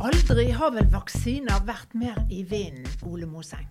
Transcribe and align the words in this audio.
Aldri 0.00 0.46
har 0.56 0.70
vel 0.72 0.86
vaksiner 0.88 1.60
vært 1.68 1.92
mer 2.00 2.16
i 2.32 2.38
vinden, 2.48 2.86
Ole 3.04 3.26
Moseng. 3.28 3.66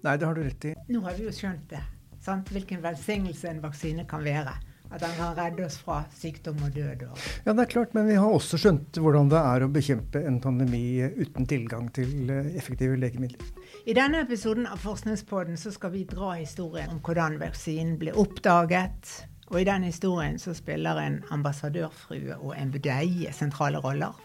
Nei, 0.00 0.14
det 0.16 0.24
har 0.24 0.32
du 0.32 0.40
rett 0.46 0.64
i. 0.64 0.70
Nå 0.88 1.02
har 1.04 1.18
vi 1.18 1.26
jo 1.26 1.32
skjønt 1.36 1.66
det. 1.68 1.82
Sant? 2.24 2.48
Hvilken 2.54 2.80
velsignelse 2.80 3.50
en 3.50 3.60
vaksine 3.60 4.06
kan 4.08 4.24
være. 4.24 4.54
At 4.88 5.02
den 5.04 5.12
kan 5.18 5.34
redde 5.36 5.66
oss 5.66 5.76
fra 5.76 5.98
sykdom 6.16 6.56
og 6.64 6.72
død. 6.72 7.04
Og 7.04 7.20
Ja, 7.44 7.52
det 7.52 7.66
er 7.66 7.70
klart, 7.74 7.92
men 7.92 8.08
vi 8.08 8.16
har 8.16 8.32
også 8.32 8.62
skjønt 8.62 8.96
hvordan 8.96 9.28
det 9.28 9.44
er 9.52 9.66
å 9.66 9.70
bekjempe 9.76 10.24
en 10.24 10.40
pandemi 10.40 11.02
uten 11.20 11.44
tilgang 11.44 11.92
til 11.92 12.32
eh, 12.32 12.56
effektive 12.56 12.96
legemidler. 12.96 13.52
I 13.84 13.92
denne 14.00 14.24
episoden 14.24 14.64
av 14.64 14.80
Forskningspodden 14.80 15.60
så 15.60 15.76
skal 15.76 15.92
vi 15.92 16.06
dra 16.08 16.32
historien 16.40 16.96
om 16.96 17.04
hvordan 17.04 17.36
vaksinen 17.44 17.98
ble 18.00 18.16
oppdaget. 18.16 19.18
Og 19.52 19.60
i 19.60 19.68
den 19.68 19.84
historien 19.84 20.40
så 20.40 20.56
spiller 20.56 20.96
en 21.04 21.22
ambassadørfrue 21.28 22.40
og 22.40 22.56
en 22.56 22.72
budeie 22.72 23.36
sentrale 23.36 23.84
roller. 23.84 24.16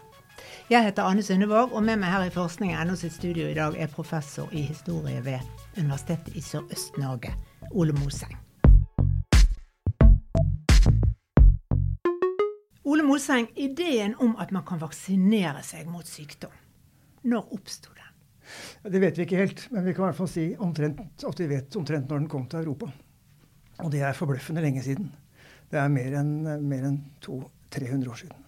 Jeg 0.70 0.84
heter 0.84 1.02
Anne 1.08 1.22
Sundevåg, 1.22 1.72
og 1.72 1.82
med 1.84 1.96
meg 2.02 2.12
her 2.12 2.26
i 2.26 2.32
Forskning.no 2.34 2.96
sitt 3.00 3.14
studio 3.16 3.46
i 3.48 3.54
dag 3.56 3.76
er 3.80 3.88
professor 3.88 4.50
i 4.52 4.66
historie 4.68 5.22
ved 5.24 5.40
Universitetet 5.78 6.36
i 6.36 6.42
Sørøst-Norge, 6.44 7.32
Ole 7.72 7.94
Moseng. 7.96 8.34
Ole 12.88 13.04
Moseng, 13.04 13.48
ideen 13.56 14.14
om 14.20 14.36
at 14.40 14.52
man 14.52 14.64
kan 14.68 14.80
vaksinere 14.80 15.62
seg 15.64 15.88
mot 15.88 16.08
sykdom, 16.08 16.52
når 17.24 17.54
oppsto 17.56 17.92
den? 17.96 18.92
Det 18.92 19.00
vet 19.00 19.18
vi 19.18 19.26
ikke 19.26 19.40
helt, 19.42 19.66
men 19.72 19.84
vi 19.84 19.92
kan 19.92 20.04
i 20.04 20.08
hvert 20.08 20.20
fall 20.20 20.30
si 20.32 20.48
omtrent, 20.56 21.00
at 21.28 21.40
vi 21.40 21.48
vet 21.50 21.76
omtrent 21.76 22.08
når 22.08 22.22
den 22.22 22.28
kom 22.32 22.48
til 22.48 22.64
Europa. 22.64 22.90
Og 23.84 23.92
det 23.92 24.00
er 24.02 24.16
forbløffende 24.16 24.64
lenge 24.64 24.82
siden. 24.82 25.12
Det 25.70 25.80
er 25.80 25.92
mer 25.92 26.20
enn 26.20 26.36
mer 26.64 26.88
enn 26.88 27.00
200-300 27.24 28.12
år 28.12 28.22
siden. 28.24 28.44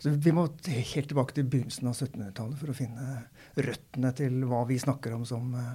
Så 0.00 0.10
vi 0.10 0.32
må 0.32 0.46
helt 0.64 1.10
tilbake 1.10 1.36
til 1.36 1.48
begynnelsen 1.50 1.90
av 1.90 1.98
1700-tallet 1.98 2.60
for 2.60 2.72
å 2.72 2.76
finne 2.76 3.18
røttene 3.60 4.12
til 4.16 4.38
hva 4.48 4.62
vi 4.68 4.78
snakker 4.80 5.12
om 5.12 5.26
som 5.28 5.52
eh, 5.60 5.74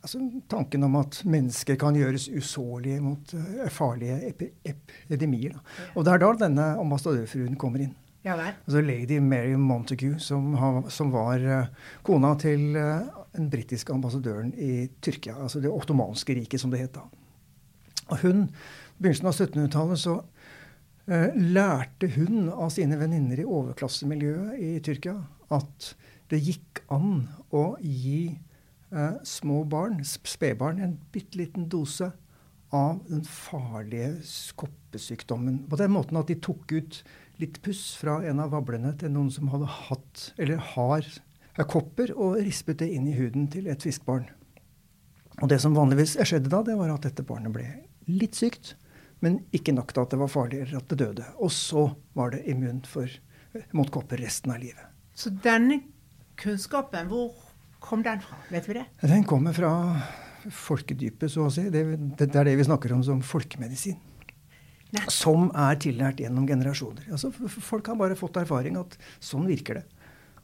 altså 0.00 0.20
Tanken 0.50 0.84
om 0.84 0.98
at 1.00 1.22
mennesker 1.24 1.78
kan 1.80 1.96
gjøres 1.96 2.28
usårlige 2.28 3.00
mot 3.04 3.32
eh, 3.36 3.64
farlige 3.72 4.18
ep 4.28 4.44
epidemier. 4.68 5.56
Da. 5.56 5.64
Og 5.94 6.04
det 6.04 6.12
er 6.12 6.22
da 6.24 6.30
denne 6.44 6.68
ambassadørfruen 6.82 7.56
kommer 7.60 7.86
inn. 7.86 7.96
Ja? 8.26 8.36
Altså 8.36 8.82
lady 8.84 9.16
Mary 9.24 9.56
Montague, 9.56 10.18
som, 10.20 10.52
har, 10.60 10.82
som 10.92 11.12
var 11.14 11.40
uh, 11.40 11.88
kona 12.04 12.34
til 12.40 12.76
uh, 12.76 13.08
den 13.32 13.48
britiske 13.52 13.94
ambassadøren 13.94 14.52
i 14.52 14.90
Tyrkia. 15.00 15.38
Altså 15.40 15.62
det 15.64 15.72
ottomanske 15.72 16.36
riket, 16.36 16.60
som 16.60 16.72
det 16.72 16.82
het 16.82 16.98
da. 16.98 17.06
Og 18.10 18.20
hun, 18.20 18.42
begynnelsen 18.98 19.30
av 19.30 19.38
1700-tallet, 19.38 20.02
så 20.02 20.18
lærte 21.10 22.06
hun 22.14 22.48
av 22.52 22.70
sine 22.70 22.98
venninner 23.00 23.42
i 23.42 23.48
overklassemiljøet 23.48 24.60
i 24.62 24.70
Tyrkia 24.86 25.16
at 25.50 25.92
det 26.30 26.38
gikk 26.46 26.84
an 26.94 27.24
å 27.50 27.72
gi 27.82 28.38
små 29.26 29.64
barn, 29.70 30.04
spedbarn, 30.06 30.78
en 30.82 30.98
bitte 31.14 31.38
liten 31.38 31.68
dose 31.70 32.12
av 32.74 33.00
den 33.08 33.24
farlige 33.26 34.20
koppesykdommen. 34.58 35.64
På 35.70 35.78
den 35.78 35.92
måten 35.94 36.18
at 36.20 36.30
de 36.30 36.38
tok 36.38 36.70
ut 36.72 37.00
litt 37.42 37.58
puss 37.64 37.96
fra 37.98 38.20
en 38.26 38.42
av 38.42 38.52
vablene 38.54 38.92
til 39.00 39.12
noen 39.14 39.30
som 39.34 39.50
hadde 39.50 39.70
hatt, 39.88 40.26
eller 40.38 40.62
har, 40.74 41.06
kopper, 41.60 42.12
og 42.14 42.38
rispet 42.40 42.78
det 42.80 42.90
inn 42.94 43.08
i 43.10 43.16
huden 43.18 43.48
til 43.52 43.66
et 43.68 43.82
fiskbarn. 43.84 44.28
Og 45.40 45.50
det 45.50 45.58
som 45.62 45.74
vanligvis 45.76 46.16
skjedde 46.22 46.52
da, 46.52 46.62
det 46.64 46.76
var 46.78 46.92
at 46.94 47.04
dette 47.08 47.24
barnet 47.26 47.52
ble 47.54 47.66
litt 48.10 48.38
sykt, 48.38 48.74
men 49.24 49.40
ikke 49.56 49.74
nok 49.76 49.92
til 49.92 50.04
at 50.04 50.14
det 50.14 50.20
var 50.20 50.32
farligere 50.32 50.80
at 50.80 50.92
det 50.92 50.98
døde. 51.02 51.26
Og 51.38 51.52
så 51.52 51.86
var 52.16 52.32
det 52.34 52.42
immun 52.50 52.82
for, 52.88 53.08
mot 53.76 53.90
kopper 53.92 54.22
resten 54.24 54.52
av 54.54 54.60
livet. 54.62 54.86
Så 55.16 55.32
denne 55.44 55.82
kunnskapen, 56.40 57.10
hvor 57.10 57.34
kom 57.84 58.04
den 58.06 58.22
fra? 58.24 58.38
Vet 58.52 58.68
vi 58.68 58.78
det? 58.80 58.86
Den 59.04 59.26
kommer 59.28 59.56
fra 59.56 59.72
folkedypet, 60.48 61.28
så 61.32 61.48
å 61.48 61.52
si. 61.52 61.66
Det, 61.72 61.84
det, 62.16 62.30
det 62.30 62.38
er 62.40 62.48
det 62.48 62.56
vi 62.60 62.68
snakker 62.68 62.94
om 62.96 63.04
som 63.04 63.20
folkemedisin. 63.24 63.98
Nei. 64.90 65.04
Som 65.12 65.50
er 65.54 65.76
tillært 65.78 66.18
gjennom 66.18 66.48
generasjoner. 66.48 67.06
Altså, 67.14 67.30
folk 67.30 67.92
har 67.92 67.98
bare 68.00 68.16
fått 68.18 68.40
erfaring 68.40 68.78
at 68.80 68.96
sånn 69.22 69.46
virker 69.46 69.78
det. 69.78 69.84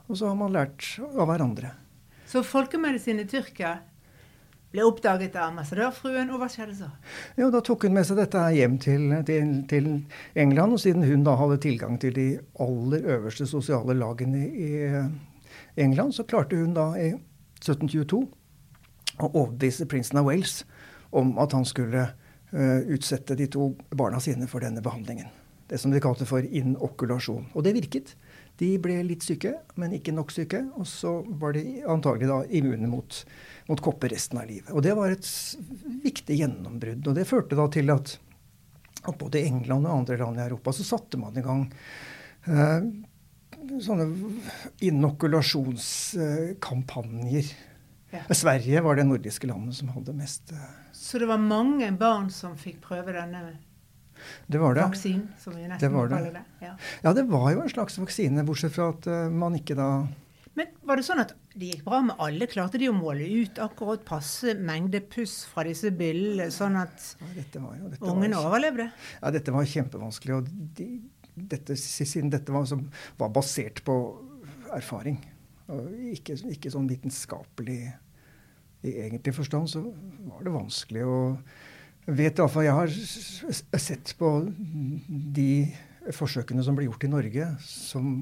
Og 0.07 0.21
så 0.21 0.29
har 0.31 0.37
man 0.39 0.55
lært 0.55 0.93
av 1.09 1.27
hverandre. 1.27 1.73
Så 2.31 2.45
folkemedisin 2.47 3.23
i 3.23 3.27
Tyrkia 3.31 3.79
ble 4.77 4.85
oppdaget 4.85 5.37
av 5.41 5.55
ambassadørfruen, 5.55 6.31
og 6.35 6.43
hva 6.43 6.49
skjedde 6.53 6.77
så? 6.77 6.91
Jo, 7.41 7.49
Da 7.55 7.63
tok 7.65 7.87
hun 7.87 7.97
med 7.97 8.05
seg 8.05 8.21
dette 8.21 8.43
hjem 8.53 8.77
til, 8.83 9.09
til, 9.29 9.53
til, 9.71 9.89
England, 10.37 10.77
og 10.77 10.83
siden 10.83 11.07
hun 11.09 11.25
da 11.25 11.37
hadde 11.41 11.63
tilgang 11.65 11.97
til 12.01 12.13
de 12.17 12.27
aller 12.61 13.09
øverste 13.17 13.49
sosiale 13.49 13.97
lagene 13.97 14.45
i 14.47 14.71
England, 15.81 16.13
så 16.13 16.27
klarte 16.29 16.61
hun 16.61 16.77
da 16.77 16.91
i 17.01 17.15
1722 17.63 18.21
å 19.17 19.31
overbevise 19.33 19.89
prinsen 19.89 20.21
av 20.21 20.29
Wales 20.29 20.61
om 21.17 21.33
at 21.41 21.55
han 21.57 21.65
skulle 21.65 22.05
uh, 22.53 22.81
utsette 22.93 23.37
de 23.39 23.49
to 23.49 23.71
barna 23.97 24.21
sine 24.21 24.49
for 24.51 24.61
denne 24.61 24.85
behandlingen. 24.85 25.31
Det 25.67 25.81
som 25.81 25.91
de 25.91 26.03
kalte 26.03 26.29
for 26.29 26.45
inokulasjon. 26.45 27.49
Og 27.57 27.65
det 27.65 27.73
virket. 27.75 28.13
De 28.57 28.71
ble 28.81 29.03
litt 29.05 29.25
syke, 29.27 29.53
men 29.77 29.93
ikke 29.99 30.15
nok 30.17 30.33
syke. 30.33 30.63
Og 30.81 30.87
så 30.89 31.19
var 31.41 31.53
de 31.57 31.83
antagelig 31.85 32.29
da 32.31 32.39
immune 32.57 32.89
mot, 32.89 33.19
mot 33.69 33.83
kopper 33.85 34.09
resten 34.15 34.41
av 34.41 34.49
livet. 34.49 34.73
Og 34.73 34.81
det 34.87 34.95
var 34.97 35.13
et 35.13 35.29
viktig 36.05 36.35
gjennombrudd. 36.41 37.07
Og 37.07 37.15
det 37.19 37.29
førte 37.29 37.59
da 37.59 37.67
til 37.73 37.93
at, 37.93 38.07
at 39.05 39.19
både 39.21 39.43
i 39.43 39.49
England 39.51 39.85
og 39.85 39.99
andre 40.01 40.17
land 40.23 40.37
i 40.41 40.47
Europa 40.47 40.69
så 40.77 40.85
satte 40.95 41.17
man 41.21 41.37
i 41.37 41.45
gang 41.45 41.63
eh, 42.49 42.81
sånne 43.85 44.07
inokulasjonskampanjer. 44.89 47.47
Ja. 48.11 48.35
Sverige 48.35 48.81
var 48.81 48.97
det 48.97 49.05
nordiske 49.05 49.47
landet 49.51 49.77
som 49.77 49.89
hadde 49.91 50.13
mest 50.15 50.53
Så 50.95 51.19
det 51.19 51.27
var 51.27 51.39
mange 51.43 51.91
barn 51.99 52.31
som 52.31 52.57
fikk 52.57 52.81
prøve 52.87 53.13
denne 53.13 53.59
det 54.47 54.61
var 54.63 54.77
det. 54.77 54.85
Vaksin, 54.87 55.25
som 55.41 55.57
vi 55.57 55.65
nesten 55.67 55.83
det 55.83 55.91
var 55.95 56.09
det. 56.11 56.21
kaller 56.21 56.39
det? 56.39 56.45
Ja. 56.67 56.77
ja, 57.03 57.13
det 57.17 57.27
var 57.31 57.51
jo 57.55 57.65
en 57.65 57.73
slags 57.73 57.99
vaksine, 57.99 58.45
bortsett 58.47 58.75
fra 58.77 58.91
at 58.95 59.09
uh, 59.11 59.27
man 59.33 59.59
ikke 59.59 59.77
da 59.79 59.89
Men 60.57 60.73
var 60.89 61.01
det 61.01 61.07
sånn 61.07 61.21
at 61.21 61.35
det 61.57 61.73
gikk 61.73 61.85
bra 61.89 62.01
med 62.07 62.23
alle? 62.23 62.49
Klarte 62.49 62.81
de 62.81 62.89
å 62.89 62.97
måle 62.97 63.27
ut 63.43 63.61
akkurat 63.63 64.05
passe 64.09 64.55
mengde 64.57 65.03
puss 65.13 65.43
fra 65.51 65.67
disse 65.69 65.93
billene, 65.97 66.49
sånn 66.55 66.79
at 66.81 67.11
ja, 67.21 67.45
jo, 67.61 67.93
ungene 68.01 68.39
var, 68.39 68.49
overlevde? 68.53 68.89
Ja, 69.21 69.35
dette 69.35 69.55
var 69.55 69.69
kjempevanskelig. 69.69 70.41
og 70.41 70.49
de, 70.79 70.89
dette, 71.37 71.77
siden 71.77 72.33
dette 72.33 72.55
var, 72.55 72.65
som, 72.69 72.87
var 73.21 73.33
basert 73.35 73.83
på 73.85 73.97
erfaring, 74.77 75.21
og 75.73 75.93
ikke, 76.15 76.39
ikke 76.55 76.73
sånn 76.73 76.89
vitenskapelig 76.89 77.81
i 78.87 78.93
egentlig 79.03 79.35
forstand, 79.37 79.71
så 79.71 79.83
var 80.31 80.45
det 80.45 80.55
vanskelig 80.55 81.05
å 81.07 81.17
vet 82.07 82.39
iallfall 82.39 82.67
Jeg 82.67 82.77
har 82.77 83.81
sett 83.83 84.15
på 84.19 84.31
de 85.09 85.51
forsøkene 86.15 86.63
som 86.63 86.77
ble 86.79 86.87
gjort 86.87 87.07
i 87.07 87.11
Norge 87.11 87.49
som 87.67 88.13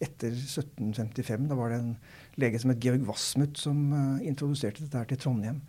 etter 0.00 0.32
1755. 0.32 1.48
Da 1.48 1.56
var 1.58 1.72
det 1.72 1.80
en 1.80 1.94
lege 2.40 2.60
som 2.60 2.72
het 2.72 2.82
Georg 2.84 3.04
Wassmuth 3.08 3.60
som 3.60 3.80
uh, 3.92 4.20
introduserte 4.24 4.84
dette 4.84 5.00
her 5.00 5.08
til 5.08 5.20
Trondheim. 5.20 5.60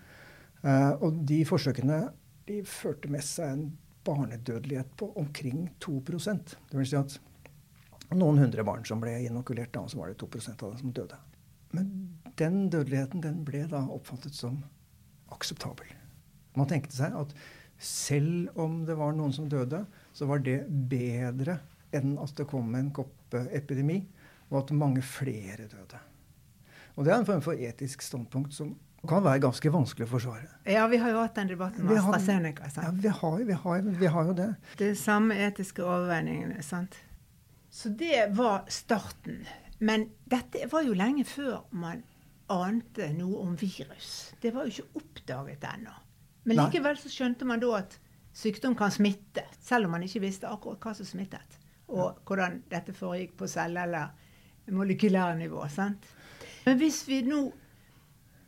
Uh, 0.63 0.93
og 1.01 1.23
de 1.27 1.41
forsøkene 1.47 2.03
de 2.47 2.61
førte 2.67 3.11
med 3.11 3.23
seg 3.25 3.55
en 3.55 3.65
barnedødelighet 4.07 4.95
på 4.97 5.11
omkring 5.19 5.69
2 5.79 5.99
Det 6.01 6.77
vil 6.77 6.87
si 6.87 6.97
at 6.97 7.19
noen 8.15 8.39
hundre 8.41 8.63
barn 8.63 8.83
som 8.85 8.99
ble 8.99 9.13
inokulert, 9.23 9.71
da, 9.73 9.85
så 9.87 9.99
var 9.99 10.09
det 10.09 10.19
2% 10.19 10.63
av 10.63 10.71
dem 10.71 10.79
som 10.79 10.91
døde. 10.91 11.19
Men 11.71 12.17
den 12.35 12.69
dødeligheten 12.69 13.21
den 13.21 13.43
ble 13.45 13.67
da 13.71 13.85
oppfattet 13.87 14.35
som 14.35 14.63
akseptabel. 15.31 16.00
Man 16.57 16.69
tenkte 16.69 16.95
seg 16.97 17.15
at 17.17 17.33
selv 17.81 18.59
om 18.61 18.81
det 18.85 18.95
var 18.99 19.15
noen 19.17 19.33
som 19.33 19.47
døde, 19.49 19.85
så 20.13 20.27
var 20.29 20.43
det 20.45 20.59
bedre 20.69 21.59
enn 21.95 22.13
at 22.21 22.35
det 22.37 22.45
kom 22.49 22.69
en 22.77 22.91
koppeepidemi, 22.95 23.99
og 24.51 24.61
at 24.61 24.73
mange 24.75 25.01
flere 25.05 25.65
døde. 25.71 25.99
Og 26.95 27.05
det 27.07 27.13
er 27.13 27.21
en 27.21 27.27
form 27.27 27.43
for 27.43 27.57
etisk 27.57 28.03
standpunkt 28.03 28.53
som 28.55 28.75
kan 29.07 29.23
være 29.25 29.41
ganske 29.47 29.71
vanskelig 29.73 30.05
å 30.05 30.11
forsvare. 30.11 30.49
Ja, 30.69 30.83
vi 30.91 30.99
har 31.01 31.09
jo 31.09 31.23
hatt 31.23 31.39
den 31.39 31.49
debatten 31.49 31.87
med 31.87 31.97
AstraZeneca. 31.97 32.69
sant? 32.69 32.85
Ja, 32.85 32.91
vi 32.93 33.13
har, 33.21 33.37
vi 33.47 33.57
har, 33.63 33.87
vi 34.03 34.11
har 34.13 34.27
jo 34.29 34.35
det. 34.37 34.49
Det 34.77 34.91
er 34.91 34.99
samme 34.99 35.39
etiske 35.47 35.81
overveiningene, 35.81 36.61
sant. 36.65 36.99
Så 37.71 37.89
det 37.97 38.27
var 38.37 38.67
starten. 38.69 39.41
Men 39.81 40.09
dette 40.29 40.67
var 40.69 40.85
jo 40.85 40.93
lenge 40.93 41.25
før 41.25 41.63
man 41.71 42.03
ante 42.51 43.07
noe 43.15 43.41
om 43.41 43.55
virus. 43.57 44.35
Det 44.43 44.51
var 44.53 44.67
jo 44.67 44.75
ikke 44.75 45.01
oppdaget 45.01 45.65
ennå. 45.71 45.95
Men 46.43 46.57
likevel 46.57 46.97
så 46.97 47.11
skjønte 47.11 47.45
man 47.45 47.61
da 47.61 47.73
at 47.77 47.97
sykdom 48.33 48.75
kan 48.77 48.93
smitte, 48.93 49.43
selv 49.61 49.87
om 49.87 49.95
man 49.95 50.05
ikke 50.05 50.23
visste 50.23 50.49
akkurat 50.49 50.81
hva 50.81 50.93
som 50.97 51.07
smittet. 51.07 51.57
Og 51.91 52.21
hvordan 52.25 52.61
dette 52.71 52.95
foregikk 52.95 53.35
på 53.37 53.49
celle- 53.51 53.83
eller 53.83 54.71
molekylærnivå. 54.71 55.67
sant? 55.69 56.05
Men 56.65 56.77
hvis 56.79 57.03
vi 57.07 57.21
nå 57.27 57.51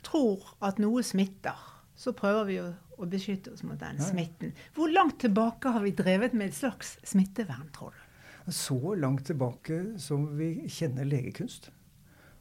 tror 0.03 0.55
at 0.61 0.79
noe 0.79 1.03
smitter, 1.03 1.59
så 1.95 2.13
prøver 2.17 2.47
vi 2.47 2.57
å, 2.61 2.69
å 2.97 3.05
beskytte 3.09 3.51
oss 3.53 3.63
mot 3.63 3.79
den 3.79 3.99
smitten. 4.01 4.53
Hvor 4.73 4.89
langt 4.89 5.19
tilbake 5.19 5.69
har 5.75 5.83
vi 5.83 5.91
drevet 5.91 6.33
med 6.33 6.49
et 6.49 6.57
slags 6.57 6.97
smittevern, 7.03 7.69
tror 7.75 7.91
du? 7.91 8.01
så 8.47 8.95
langt 8.95 9.25
tilbake 9.25 9.99
som 9.99 10.37
vi 10.37 10.67
kjenner 10.67 11.07
legekunst. 11.07 11.69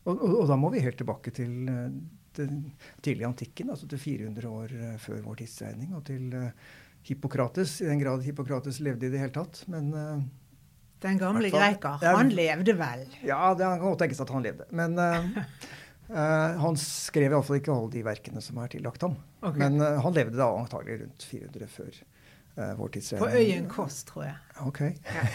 Og, 0.05 0.17
og, 0.17 0.35
og 0.41 0.49
da 0.51 0.57
må 0.59 0.73
vi 0.75 0.83
helt 0.83 0.99
tilbake 0.99 1.31
til 1.35 1.69
den 2.39 2.63
tidlige 3.05 3.29
antikken, 3.29 3.73
altså 3.75 3.89
til 3.91 4.01
400 4.01 4.49
år 4.49 4.77
før 5.03 5.21
vår 5.27 5.43
tidsregning, 5.43 5.93
og 5.99 6.05
til 6.09 6.33
Hippokrates, 7.09 7.81
i 7.83 7.89
den 7.91 8.01
grad 8.03 8.23
Hippokrates 8.27 8.81
levde 8.81 9.09
i 9.09 9.13
det 9.13 9.21
hele 9.21 9.35
tatt. 9.35 9.65
Men 9.73 9.91
Den 11.03 11.19
gamle 11.19 11.51
greker, 11.51 11.99
han 12.03 12.31
levde 12.31 12.77
vel? 12.79 13.07
Ja, 13.27 13.55
det 13.59 13.67
kan 13.67 13.83
godt 13.83 14.05
tenkes 14.05 14.23
at 14.23 14.31
han 14.31 14.47
levde. 14.47 14.69
Men 14.71 14.99
Uh, 16.13 16.59
han 16.65 16.79
skrev 16.81 17.33
iallfall 17.33 17.61
ikke 17.61 17.75
alle 17.75 17.93
de 17.95 18.05
verkene 18.07 18.43
som 18.45 18.59
er 18.61 18.73
tillagt 18.73 19.05
ham. 19.07 19.15
Okay. 19.41 19.61
Men 19.63 19.79
uh, 19.81 20.01
han 20.05 20.17
levde 20.17 20.39
da 20.41 20.49
antagelig 20.59 21.03
rundt 21.05 21.27
400 21.31 21.71
før. 21.73 22.01
På 22.55 23.29
øyen 23.33 23.69
Kåss, 23.71 24.03
tror 24.09 24.27
jeg. 24.27 24.35
Ok. 24.67 24.81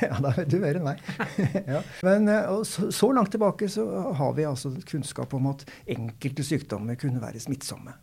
Ja, 0.04 0.18
da 0.26 0.34
vet 0.38 0.52
du 0.52 0.60
mer 0.62 0.78
enn 0.78 0.86
meg. 0.86 1.02
ja. 1.74 1.82
Men 2.06 2.30
så, 2.66 2.92
så, 2.94 3.12
langt 3.16 3.32
tilbake 3.34 3.70
så 3.74 3.88
har 4.20 4.36
vi 4.38 4.46
altså 4.46 4.76
kunnskap 4.86 5.34
om 5.34 5.50
at 5.54 5.66
enkelte 5.98 6.46
sykdommer 6.46 7.00
kunne 7.00 7.24
være 7.24 7.42
smittsomme. 7.42 7.96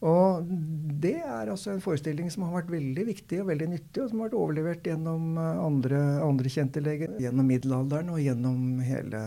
Og 0.00 0.46
det 1.00 1.18
er 1.20 1.50
altså 1.52 1.74
en 1.74 1.82
forestilling 1.84 2.30
som 2.32 2.46
har 2.46 2.54
vært 2.54 2.70
veldig 2.72 3.02
viktig 3.10 3.42
og 3.42 3.50
veldig 3.50 3.66
nyttig, 3.74 4.00
og 4.00 4.08
som 4.08 4.22
har 4.22 4.30
vært 4.30 4.36
overlevert 4.38 4.86
gjennom 4.88 5.34
eh, 5.36 5.58
andre, 5.60 5.98
andre 6.24 6.52
kjente 6.52 6.80
leger 6.80 7.18
gjennom 7.20 7.50
middelalderen 7.50 8.08
og 8.14 8.22
gjennom 8.22 8.80
hele 8.84 9.20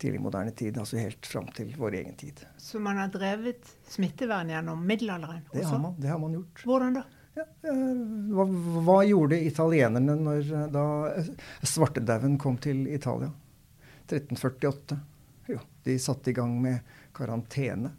tidlig 0.00 0.22
moderne 0.24 0.54
tid, 0.56 0.80
altså 0.80 1.02
helt 1.02 1.28
fram 1.28 1.50
til 1.56 1.74
vår 1.76 1.98
egen 2.00 2.16
tid. 2.16 2.40
Så 2.56 2.80
man 2.80 3.02
har 3.02 3.12
drevet 3.12 3.68
smittevern 3.92 4.54
gjennom 4.54 4.88
middelalderen 4.88 5.44
også? 5.50 5.58
Det 5.58 5.68
har 5.68 5.84
man, 5.84 6.00
det 6.00 6.12
har 6.14 6.24
man 6.24 6.40
gjort. 6.40 6.64
Hvordan 6.64 6.98
da? 7.02 7.04
Eh, 7.36 7.82
hva, 8.32 8.46
hva, 8.86 9.00
gjorde 9.04 9.40
italienerne 9.44 10.16
når, 10.20 10.52
eh, 10.52 10.70
da 10.72 10.86
svartedauden 11.66 12.38
kom 12.40 12.56
til 12.62 12.86
Italia? 12.88 13.32
1348. 14.06 14.98
Jo, 15.50 15.60
de 15.84 15.98
satte 16.00 16.32
i 16.32 16.36
gang 16.36 16.56
med 16.62 16.96
karantene. 17.16 17.92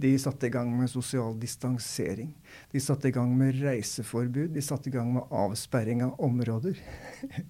De 0.00 0.14
satte 0.18 0.48
i 0.48 0.52
gang 0.52 0.70
med 0.72 0.88
sosial 0.88 1.34
distansering. 1.36 2.30
De 2.72 2.80
satte 2.80 3.10
i 3.10 3.12
gang 3.12 3.34
med 3.36 3.58
reiseforbud. 3.60 4.54
De 4.54 4.62
satte 4.64 4.88
i 4.88 4.94
gang 4.94 5.10
med 5.12 5.34
avsperring 5.42 6.00
av 6.06 6.14
områder. 6.24 6.78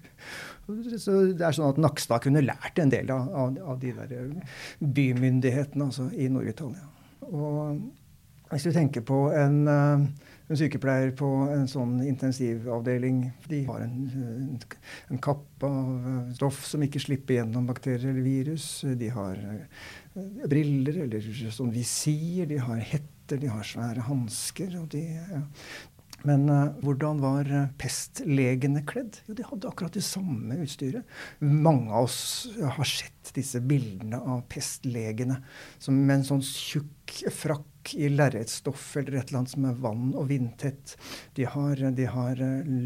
så 1.03 1.15
det 1.31 1.45
er 1.47 1.55
sånn 1.55 1.69
at 1.69 1.79
Nakstad 1.79 2.25
kunne 2.25 2.43
lært 2.43 2.81
en 2.81 2.91
del 2.91 3.11
av, 3.13 3.31
av, 3.55 3.79
de 3.79 3.93
der 3.95 4.11
eh, 4.17 4.59
bymyndighetene 4.83 5.87
altså, 5.87 6.09
i 6.11 6.27
Nord-Italia. 6.31 6.89
Og 7.31 7.79
hvis 8.51 8.67
du 8.67 8.75
tenker 8.75 9.05
på 9.07 9.21
en, 9.31 9.61
eh, 9.71 10.05
en, 10.51 10.59
sykepleier 10.59 11.13
på 11.17 11.27
en 11.53 11.67
sånn 11.71 11.97
intensivavdeling 12.03 13.23
De 13.49 13.63
har 13.69 13.85
en, 13.85 13.95
en, 14.11 14.59
en 15.15 15.21
kappe 15.23 15.67
av 15.67 16.33
stoff 16.35 16.65
som 16.67 16.83
ikke 16.83 17.01
slipper 17.01 17.39
gjennom 17.39 17.69
bakterier 17.69 18.11
eller 18.11 18.25
virus. 18.25 18.67
De 18.99 19.09
har 19.15 19.39
Eh, 20.11 20.47
briller 20.51 21.05
eller 21.05 21.23
sånn 21.55 21.71
visir, 21.71 22.47
de 22.49 22.59
har 22.59 22.81
hetter, 22.83 23.39
de 23.39 23.51
har 23.51 23.63
svære 23.63 24.03
hansker. 24.09 24.75
Ja. 24.91 25.43
Men 26.27 26.45
uh, 26.49 26.71
hvordan 26.83 27.21
var 27.23 27.49
uh, 27.49 27.67
pestlegene 27.81 28.83
kledd? 28.87 29.21
Jo, 29.27 29.35
de 29.37 29.47
hadde 29.47 29.69
akkurat 29.69 29.95
det 29.97 30.05
samme 30.05 30.59
utstyret. 30.61 31.07
Mange 31.41 31.91
av 31.91 32.09
oss 32.09 32.21
har 32.61 32.87
sett 32.87 33.33
disse 33.35 33.61
bildene 33.63 34.19
av 34.19 34.43
pestlegene 34.51 35.39
som 35.81 35.97
med 35.97 36.19
en 36.19 36.27
sånn 36.33 36.45
tjukk 36.45 37.21
frakk 37.33 37.93
i 37.97 38.11
lerretsstoff 38.11 38.91
eller 38.99 39.17
et 39.17 39.29
eller 39.31 39.41
annet 39.41 39.53
som 39.55 39.67
er 39.67 39.83
vann- 39.83 40.15
og 40.15 40.29
vindtett. 40.29 40.95
De 41.37 41.47
har, 41.49 41.81
de 41.97 42.07
har 42.07 42.41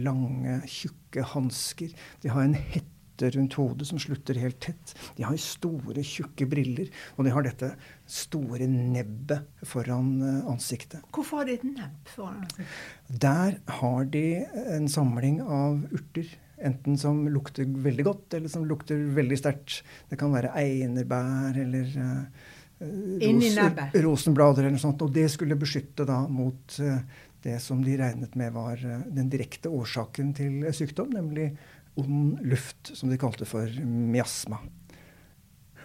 lange, 0.06 0.60
tjukke 0.72 1.26
hansker. 1.36 1.96
De 2.24 2.32
har 2.32 2.48
en 2.48 2.56
hette 2.56 2.95
knytte 3.16 3.38
rundt 3.38 3.54
hodet 3.54 3.88
som 3.88 4.00
slutter 4.00 4.36
helt 4.36 4.60
tett. 4.60 4.96
De 5.16 5.24
har 5.24 5.36
store, 5.38 6.04
tjukke 6.04 6.46
briller, 6.46 6.90
og 7.18 7.26
de 7.26 7.32
har 7.32 7.44
dette 7.44 7.76
store 8.06 8.68
nebbet 8.68 9.46
foran 9.64 10.22
eh, 10.22 10.48
ansiktet. 10.52 11.02
Hvorfor 11.12 11.40
har 11.40 11.46
de 11.46 11.54
et 11.56 11.64
nebb 11.64 12.08
foran 12.08 12.44
ansiktet? 12.44 12.66
Der 13.08 13.60
har 13.80 14.06
de 14.06 14.46
en 14.78 14.90
samling 14.90 15.42
av 15.42 15.86
urter. 15.92 16.28
Enten 16.58 16.98
som 16.98 17.28
lukter 17.28 17.66
veldig 17.68 18.06
godt, 18.06 18.34
eller 18.34 18.50
som 18.50 18.66
lukter 18.66 18.98
veldig 19.16 19.38
sterkt. 19.38 19.84
Det 20.10 20.18
kan 20.20 20.32
være 20.32 20.54
einerbær 20.56 21.58
eller 21.60 21.90
uh, 22.00 22.46
ros 22.80 23.96
rosenblader 24.06 24.64
eller 24.64 24.78
noe 24.78 24.84
sånt. 24.84 25.04
Og 25.04 25.12
det 25.12 25.28
skulle 25.34 25.58
beskytte 25.60 26.08
da 26.08 26.22
mot 26.32 26.78
uh, 26.80 27.02
det 27.44 27.60
som 27.62 27.84
de 27.84 27.98
regnet 28.00 28.38
med 28.40 28.56
var 28.56 28.80
den 28.80 29.28
direkte 29.30 29.70
årsaken 29.70 30.32
til 30.34 30.64
sykdom, 30.74 31.12
nemlig 31.14 31.52
ond 32.02 32.42
luft, 32.46 32.92
som 32.98 33.12
de 33.12 33.20
kalte 33.20 33.48
for 33.48 33.70
miasma. 33.86 34.60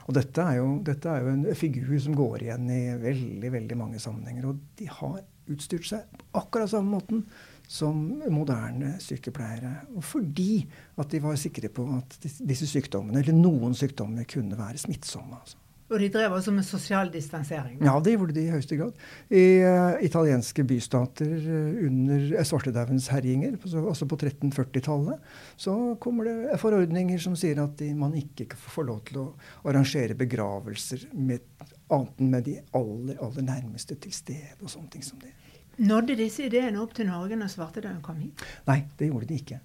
Og 0.09 0.17
dette 0.17 0.43
er, 0.43 0.57
jo, 0.59 0.71
dette 0.83 1.07
er, 1.07 1.23
jo, 1.23 1.35
en 1.37 1.59
figur 1.59 1.93
som 2.03 2.17
går 2.19 2.47
igjen 2.47 2.67
i 2.73 2.81
veldig 2.99 3.53
veldig 3.55 3.79
mange 3.79 4.01
sammenhenger. 4.03 4.49
Og 4.51 4.59
de 4.81 4.89
har 4.91 5.21
utstyrt 5.51 5.87
seg 5.87 6.09
på 6.11 6.27
akkurat 6.41 6.73
samme 6.73 6.97
måten 6.97 7.23
som 7.71 8.01
moderne 8.33 8.97
sykepleiere. 9.03 9.71
Og 9.95 10.03
fordi 10.03 10.65
at 10.99 11.13
de 11.13 11.23
var 11.23 11.39
sikre 11.39 11.71
på 11.71 11.87
at 11.95 12.19
disse 12.25 12.67
sykdommene, 12.71 13.23
eller 13.23 13.37
noen 13.37 13.77
sykdommer, 13.79 14.27
kunne 14.31 14.59
være 14.59 14.83
smittsomme. 14.83 15.39
Altså. 15.39 15.61
Og 15.91 15.99
de 15.99 16.09
drev 16.15 16.35
også 16.37 16.53
med 16.55 16.67
sosial 16.67 17.11
distansering? 17.11 17.81
Ja, 17.83 17.97
det 18.03 18.15
gjorde 18.15 18.35
de 18.37 18.45
i 18.47 18.53
høyeste 18.53 18.79
grad. 18.79 18.95
I 19.35 19.45
uh, 19.67 19.97
italienske 20.07 20.63
bystater 20.67 21.33
uh, 21.35 21.81
under 21.89 22.27
uh, 22.37 22.45
svartedaudens 22.47 23.09
herjinger, 23.11 23.57
altså, 23.59 23.83
altså 23.91 24.07
på 24.11 24.21
1340-tallet, 24.21 25.33
så 25.59 25.75
kommer 26.03 26.31
det 26.31 26.61
forordninger 26.63 27.19
som 27.23 27.35
sier 27.39 27.59
at 27.65 27.75
de, 27.83 27.91
man 27.99 28.15
ikke 28.19 28.47
får 28.55 28.87
lov 28.87 29.03
til 29.11 29.23
å 29.25 29.27
arrangere 29.67 30.15
begravelser 30.19 31.09
med, 31.19 31.43
annet 31.91 32.23
enn 32.23 32.31
med 32.37 32.47
de 32.47 32.57
aller, 32.79 33.19
aller 33.19 33.49
nærmeste 33.51 33.99
til 33.99 34.15
stede 34.15 34.61
og 34.63 34.71
sånne 34.71 34.95
ting 34.95 35.07
som 35.07 35.19
det. 35.23 35.35
Nådde 35.81 36.15
disse 36.19 36.45
ideene 36.45 36.79
opp 36.83 36.93
til 36.95 37.09
Norge 37.09 37.39
når 37.41 37.51
svartedauden 37.51 38.03
kom 38.05 38.19
hit? 38.21 38.43
Nei, 38.69 38.83
det 39.01 39.11
gjorde 39.11 39.31
de 39.31 39.43
ikke. 39.43 39.61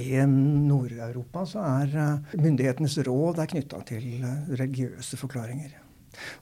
I 0.00 0.24
Nord-Europa 0.24 1.44
så 1.48 1.62
er 1.82 1.96
eh, 2.00 2.36
myndighetenes 2.40 2.98
råd 3.04 3.42
knytta 3.52 3.82
til 3.88 4.22
eh, 4.24 4.52
religiøse 4.56 5.18
forklaringer. 5.20 5.78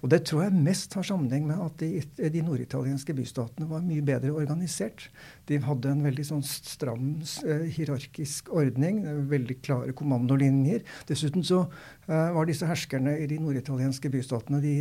Og 0.03 0.11
Det 0.11 0.25
tror 0.27 0.45
jeg 0.45 0.63
mest 0.67 0.95
har 0.99 1.07
sammenheng 1.07 1.47
med 1.47 1.61
at 1.63 1.77
de, 1.83 2.03
de 2.35 2.43
norditalienske 2.43 3.15
bystatene 3.15 3.69
var 3.71 3.85
mye 3.87 4.03
bedre 4.03 4.33
organisert. 4.35 5.09
De 5.47 5.61
hadde 5.63 5.93
en 5.93 6.03
veldig 6.05 6.27
sånn 6.27 6.45
stram 6.47 7.13
eh, 7.47 7.67
hierarkisk 7.77 8.51
ordning, 8.55 9.03
veldig 9.31 9.61
klare 9.63 9.95
kommandolinjer. 9.97 10.85
Dessuten 11.11 11.47
så 11.47 11.65
eh, 12.09 12.31
var 12.37 12.51
disse 12.51 12.69
herskerne 12.71 13.17
i 13.19 13.29
de 13.31 13.41
norditalienske 13.43 14.13
bystatene 14.13 14.63
de 14.63 14.77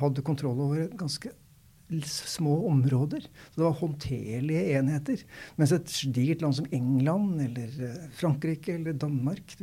hadde 0.00 0.26
kontroll 0.26 0.62
over 0.68 0.88
ganske 0.98 1.32
små 2.06 2.58
områder. 2.70 3.26
Så 3.50 3.60
det 3.60 3.66
var 3.66 3.78
håndterlige 3.80 4.78
enheter. 4.78 5.22
Mens 5.56 5.74
et 5.76 5.92
digert 6.14 6.42
land 6.44 6.58
som 6.58 6.68
England 6.74 7.40
eller 7.46 7.78
eh, 7.88 8.00
Frankrike 8.18 8.74
eller 8.74 8.96
Danmark 8.98 9.56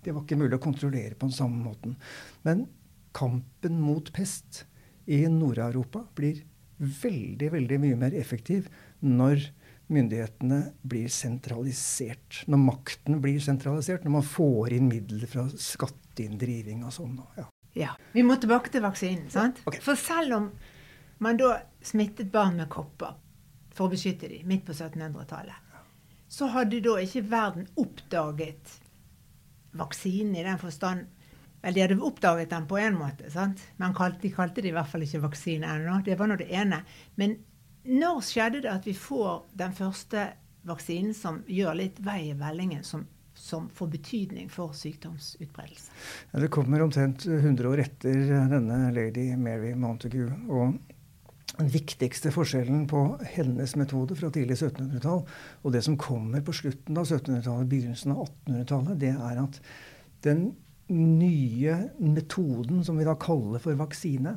det 0.00 0.14
var 0.14 0.24
ikke 0.24 0.38
mulig 0.40 0.56
å 0.56 0.62
kontrollere 0.62 1.16
på 1.16 1.28
den 1.28 1.36
samme 1.36 1.60
måten. 1.64 1.96
Men 2.46 2.66
kampen 3.16 3.80
mot 3.82 4.08
pest 4.16 4.64
i 5.10 5.24
Nord-Europa 5.28 6.06
blir 6.16 6.44
veldig, 6.80 7.50
veldig 7.52 7.78
mye 7.82 7.98
mer 8.00 8.16
effektiv 8.16 8.70
når 9.04 9.50
myndighetene 9.90 10.60
blir 10.86 11.10
sentralisert. 11.12 12.44
Når 12.50 12.62
makten 12.62 13.20
blir 13.22 13.40
sentralisert, 13.42 14.06
når 14.06 14.20
man 14.20 14.26
får 14.26 14.76
inn 14.76 14.88
midler 14.88 15.30
fra 15.30 15.48
skatteinndriving 15.50 16.84
og 16.86 16.94
sånn. 16.94 17.16
Ja. 17.36 17.48
ja. 17.76 17.94
Vi 18.14 18.24
må 18.26 18.38
tilbake 18.40 18.72
til 18.72 18.84
vaksinen. 18.86 19.26
sant? 19.32 19.60
Okay. 19.66 19.82
For 19.84 19.98
selv 19.98 20.38
om 20.38 20.52
man 21.20 21.36
da 21.40 21.54
smittet 21.84 22.32
barn 22.32 22.56
med 22.56 22.70
kopper 22.72 23.16
for 23.74 23.86
å 23.86 23.92
beskytte 23.92 24.28
dem 24.30 24.48
midt 24.48 24.66
på 24.66 24.72
1700-tallet, 24.72 25.68
så 26.30 26.48
hadde 26.54 26.82
da 26.84 26.96
ikke 27.02 27.26
verden 27.28 27.66
oppdaget 27.80 28.76
vaksinen 29.76 30.36
i 30.38 30.46
den 30.46 30.58
forstand 30.58 31.08
Vel, 31.60 31.74
de 31.76 31.82
hadde 31.82 32.00
oppdaget 32.00 32.50
den 32.50 32.64
på 32.64 32.78
en 32.80 32.94
måte, 32.96 33.28
sant? 33.28 33.60
men 33.76 33.92
de 34.22 34.30
kalte 34.32 34.62
det 34.64 34.70
i 34.70 34.72
hvert 34.72 34.88
fall 34.88 35.02
ikke 35.04 35.26
vaksine 35.26 35.68
ennå. 35.68 35.98
Det 36.06 36.14
var 36.16 36.30
nå 36.30 36.38
det 36.40 36.46
ene. 36.56 36.78
Men 37.20 37.34
når 37.84 38.22
skjedde 38.24 38.62
det 38.64 38.70
at 38.72 38.86
vi 38.88 38.94
får 38.96 39.42
den 39.60 39.74
første 39.76 40.22
vaksinen 40.68 41.12
som 41.16 41.42
gjør 41.48 41.76
litt 41.76 42.00
vei 42.04 42.30
i 42.30 42.38
vellingen, 42.38 42.80
som, 42.84 43.04
som 43.36 43.68
får 43.76 43.90
betydning 43.92 44.48
for 44.48 44.72
sykdomsutbredelse? 44.76 45.92
Ja, 46.32 46.40
det 46.40 46.48
kommer 46.54 46.80
omtrent 46.86 47.26
100 47.28 47.68
år 47.68 47.84
etter 47.84 48.24
denne 48.54 48.80
lady 48.96 49.28
Mary 49.36 49.74
Montague. 49.76 50.32
og 50.48 50.80
den 51.58 51.70
viktigste 51.72 52.32
forskjellen 52.32 52.86
på 52.90 53.02
hennes 53.34 53.74
metode 53.76 54.16
fra 54.16 54.30
tidlig 54.32 54.56
1700-tall 54.58 55.22
og 55.26 55.74
det 55.74 55.82
som 55.84 55.98
kommer 56.00 56.44
på 56.44 56.54
slutten 56.56 56.98
av 57.00 57.08
1700-tallet, 57.08 57.68
begynnelsen 57.70 58.14
av 58.14 58.22
1800-tallet, 58.28 59.00
det 59.02 59.12
er 59.14 59.42
at 59.42 59.60
den 60.24 60.44
nye 60.90 61.76
metoden 62.02 62.82
som 62.86 62.98
vi 62.98 63.06
da 63.06 63.14
kaller 63.20 63.62
for 63.62 63.78
vaksine, 63.78 64.36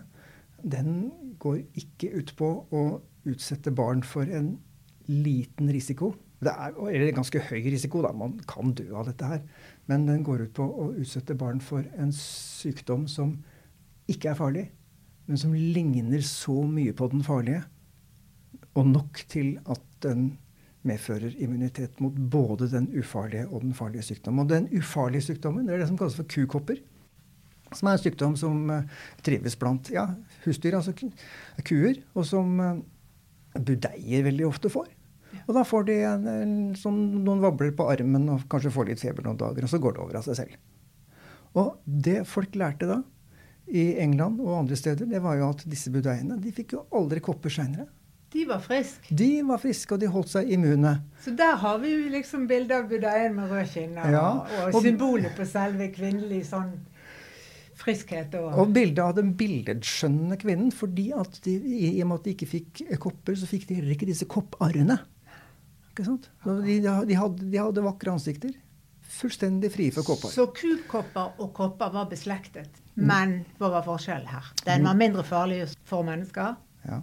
den 0.64 1.12
går 1.42 1.64
ikke 1.80 2.12
ut 2.20 2.36
på 2.40 2.52
å 2.72 2.84
utsette 3.30 3.74
barn 3.76 4.04
for 4.06 4.28
en 4.28 4.56
liten 5.08 5.72
risiko, 5.74 6.14
Det 6.44 6.52
er, 6.52 6.74
eller 6.76 7.14
ganske 7.16 7.40
høy 7.40 7.70
risiko, 7.72 8.02
da. 8.04 8.10
Man 8.12 8.34
kan 8.48 8.74
dø 8.76 8.90
av 9.00 9.06
dette 9.08 9.24
her. 9.24 9.38
Men 9.88 10.04
den 10.10 10.26
går 10.28 10.42
ut 10.44 10.54
på 10.58 10.66
å 10.68 10.90
utsette 11.00 11.38
barn 11.40 11.62
for 11.64 11.86
en 11.96 12.12
sykdom 12.12 13.06
som 13.08 13.38
ikke 14.12 14.34
er 14.34 14.36
farlig, 14.36 14.66
men 15.28 15.40
som 15.40 15.54
ligner 15.56 16.24
så 16.28 16.56
mye 16.68 16.94
på 16.96 17.08
den 17.12 17.24
farlige, 17.26 17.64
og 18.74 18.90
nok 18.90 19.22
til 19.30 19.56
at 19.70 19.84
den 20.04 20.34
medfører 20.84 21.36
immunitet 21.40 22.00
mot 22.04 22.16
både 22.16 22.68
den 22.72 22.90
ufarlige 23.00 23.46
og 23.48 23.62
den 23.64 23.76
farlige 23.78 24.04
sykdommen. 24.10 24.44
Og 24.44 24.50
den 24.50 24.68
ufarlige 24.76 25.30
sykdommen 25.30 25.68
det 25.68 25.76
er 25.76 25.84
det 25.84 25.88
som 25.92 26.00
kalles 26.00 26.18
for 26.20 26.28
kukopper. 26.28 26.82
Som 27.74 27.90
er 27.90 27.98
en 27.98 28.04
sykdom 28.04 28.36
som 28.38 28.66
uh, 28.70 28.82
trives 29.26 29.56
blant 29.58 29.90
ja, 29.94 30.10
husdyr, 30.44 30.76
altså 30.78 30.94
kuer, 31.66 32.02
og 32.14 32.28
som 32.30 32.60
uh, 32.60 32.82
budeier 33.56 34.28
veldig 34.28 34.46
ofte 34.50 34.70
får. 34.74 34.92
Og 35.48 35.56
da 35.58 35.64
får 35.66 35.88
de 35.88 35.96
en, 36.06 36.28
en, 36.30 36.54
sånn, 36.78 37.00
noen 37.24 37.42
vabler 37.44 37.74
på 37.76 37.88
armen 37.90 38.30
og 38.36 38.46
kanskje 38.52 38.74
får 38.74 38.92
litt 38.92 39.02
feber 39.02 39.26
noen 39.26 39.40
dager, 39.40 39.66
og 39.66 39.72
så 39.72 39.80
går 39.82 39.96
det 39.96 40.04
over 40.04 40.20
av 40.20 40.28
seg 40.28 40.38
selv. 40.44 40.60
Og 41.58 41.74
det 41.86 42.20
folk 42.30 42.54
lærte 42.60 42.90
da, 42.90 43.00
i 43.68 43.94
England 44.04 44.42
og 44.44 44.58
andre 44.64 44.78
steder, 44.78 45.08
det 45.10 45.22
var 45.24 45.38
jo 45.40 45.50
at 45.54 45.64
disse 45.70 45.92
budeiene 45.94 46.38
de 46.42 46.52
fikk 46.56 46.76
jo 46.78 46.86
aldri 46.96 47.22
kopper 47.24 47.54
seinere. 47.54 47.88
De 48.34 48.48
var 48.50 48.64
friske? 48.66 49.14
De 49.14 49.44
var 49.46 49.60
friske, 49.62 49.94
og 49.94 50.02
de 50.02 50.10
holdt 50.10 50.32
seg 50.32 50.50
immune. 50.56 50.96
Så 51.22 51.36
der 51.38 51.54
har 51.62 51.78
vi 51.84 51.92
jo 51.92 52.08
liksom 52.16 52.48
bildet 52.50 52.74
av 52.80 52.88
budeien 52.90 53.36
med 53.38 53.52
rød 53.52 53.70
kinne, 53.76 54.08
ja, 54.16 54.26
og, 54.42 54.72
og, 54.72 54.80
symbolet 54.82 55.36
på 55.38 55.46
selve 55.46 55.92
kvinnelig 55.94 56.42
sånn 56.50 56.72
friskhet. 57.78 58.34
Og, 58.40 58.50
og 58.64 58.74
bildet 58.74 59.04
av 59.06 59.14
den 59.20 59.36
billedskjønnende 59.38 60.40
kvinnen. 60.42 60.74
fordi 60.74 61.12
at 61.14 61.38
de, 61.46 61.60
i, 61.62 61.94
og 62.02 62.10
med 62.10 62.22
at 62.22 62.26
de 62.26 62.34
ikke 62.34 62.50
fikk 62.56 62.84
kopper, 63.06 63.38
så 63.38 63.50
fikk 63.50 63.68
de 63.70 63.78
heller 63.78 63.94
ikke 63.94 64.10
disse 64.10 64.26
kopparrene. 64.30 64.98
Ikke 65.94 66.08
sant? 66.08 66.30
De, 66.44 66.80
de, 66.82 67.18
hadde, 67.20 67.52
de 67.54 67.62
hadde 67.62 67.86
vakre 67.86 68.16
ansikter. 68.16 68.56
Fullstendig 69.14 69.72
fri 69.74 69.90
for 69.94 70.06
kopper. 70.08 70.32
Så 70.34 70.48
kukopper 70.58 71.40
og 71.42 71.52
kopper 71.54 71.94
var 71.94 72.10
beslektet. 72.10 72.82
Men 72.96 73.40
hva 73.60 73.70
var 73.74 73.86
forskjellen 73.86 74.30
her? 74.30 74.52
Den 74.66 74.86
var 74.86 74.98
mindre 74.98 75.24
farlig 75.26 75.64
for 75.90 76.06
mennesker. 76.08 76.56
Ja. 76.88 77.00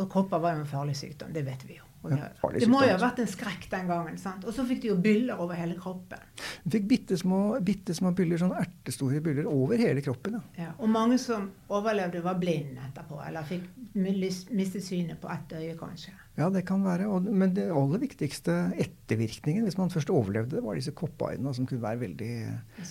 Og 0.00 0.08
kopper 0.10 0.40
var 0.40 0.56
jo 0.56 0.62
en 0.64 0.68
farlig 0.68 0.96
sykdom. 0.96 1.32
Det 1.34 1.44
vet 1.46 1.64
vi 1.68 1.78
jo. 1.78 1.86
Det, 2.02 2.18
det, 2.58 2.66
må 2.66 2.80
jo 2.82 2.90
ha 2.90 2.98
vært 2.98 3.20
en 3.22 3.28
skrekk 3.30 3.68
den 3.70 3.86
gangen. 3.86 4.16
sant? 4.18 4.42
Og 4.48 4.54
så 4.56 4.64
fikk 4.66 4.80
de 4.82 4.88
jo 4.90 4.96
byller 4.98 5.38
over 5.38 5.54
hele 5.54 5.76
kroppen. 5.78 6.22
De 6.64 6.74
fikk 6.74 6.88
bitte 6.90 7.18
små, 7.18 7.60
byller, 7.62 8.40
sånn 8.40 8.54
ertestore 8.58 9.20
byller 9.22 9.46
over 9.50 9.78
hele 9.78 10.02
kroppen. 10.02 10.40
Ja. 10.40 10.64
ja. 10.64 10.72
Og 10.82 10.90
mange 10.90 11.20
som 11.22 11.46
overlevde, 11.70 12.24
var 12.24 12.40
blind 12.42 12.80
etterpå. 12.88 13.20
Eller 13.22 13.46
fikk 13.46 13.68
mistet 13.94 14.82
synet 14.82 15.20
på 15.22 15.30
ett 15.30 15.54
øye, 15.60 15.76
kanskje. 15.78 16.16
Ja, 16.40 16.48
det 16.50 16.64
kan 16.66 16.82
være. 16.82 17.06
Og, 17.12 17.28
men 17.28 17.54
det 17.54 17.68
aller 17.70 18.02
viktigste 18.02 18.72
ettervirkningen, 18.82 19.68
hvis 19.68 19.78
man 19.78 19.92
først 19.92 20.10
overlevde 20.10 20.64
var 20.64 20.78
disse 20.78 20.94
koppeøynene, 20.96 21.54
som 21.54 21.68
kunne 21.70 21.84
være 21.84 22.02
veldig, 22.08 22.34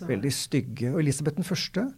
veldig 0.07 0.33
stygge. 0.37 0.93
Og 0.93 1.01
Elisabeth 1.03 1.41
den 1.41 1.47
første 1.47 1.89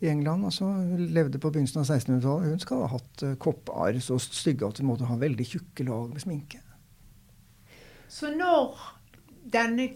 i 0.00 0.08
England 0.08 0.44
altså, 0.44 0.68
levde 0.98 1.38
på 1.38 1.50
begynnelsen 1.50 1.82
av 1.82 1.88
1600-tallet. 1.88 2.54
Hun 2.54 2.62
skal 2.62 2.82
ha 2.84 2.90
hatt 2.96 3.24
uh, 3.24 3.34
kopparr 3.40 4.00
så 4.02 4.18
stygge 4.22 4.66
at 4.68 4.80
hun 4.80 4.90
måtte 4.90 5.08
ha 5.08 5.18
veldig 5.20 5.46
tjukke 5.48 5.86
lag 5.88 6.08
med 6.12 6.24
sminke. 6.24 6.60
Så 8.10 8.32
når 8.34 8.74
denne 9.54 9.92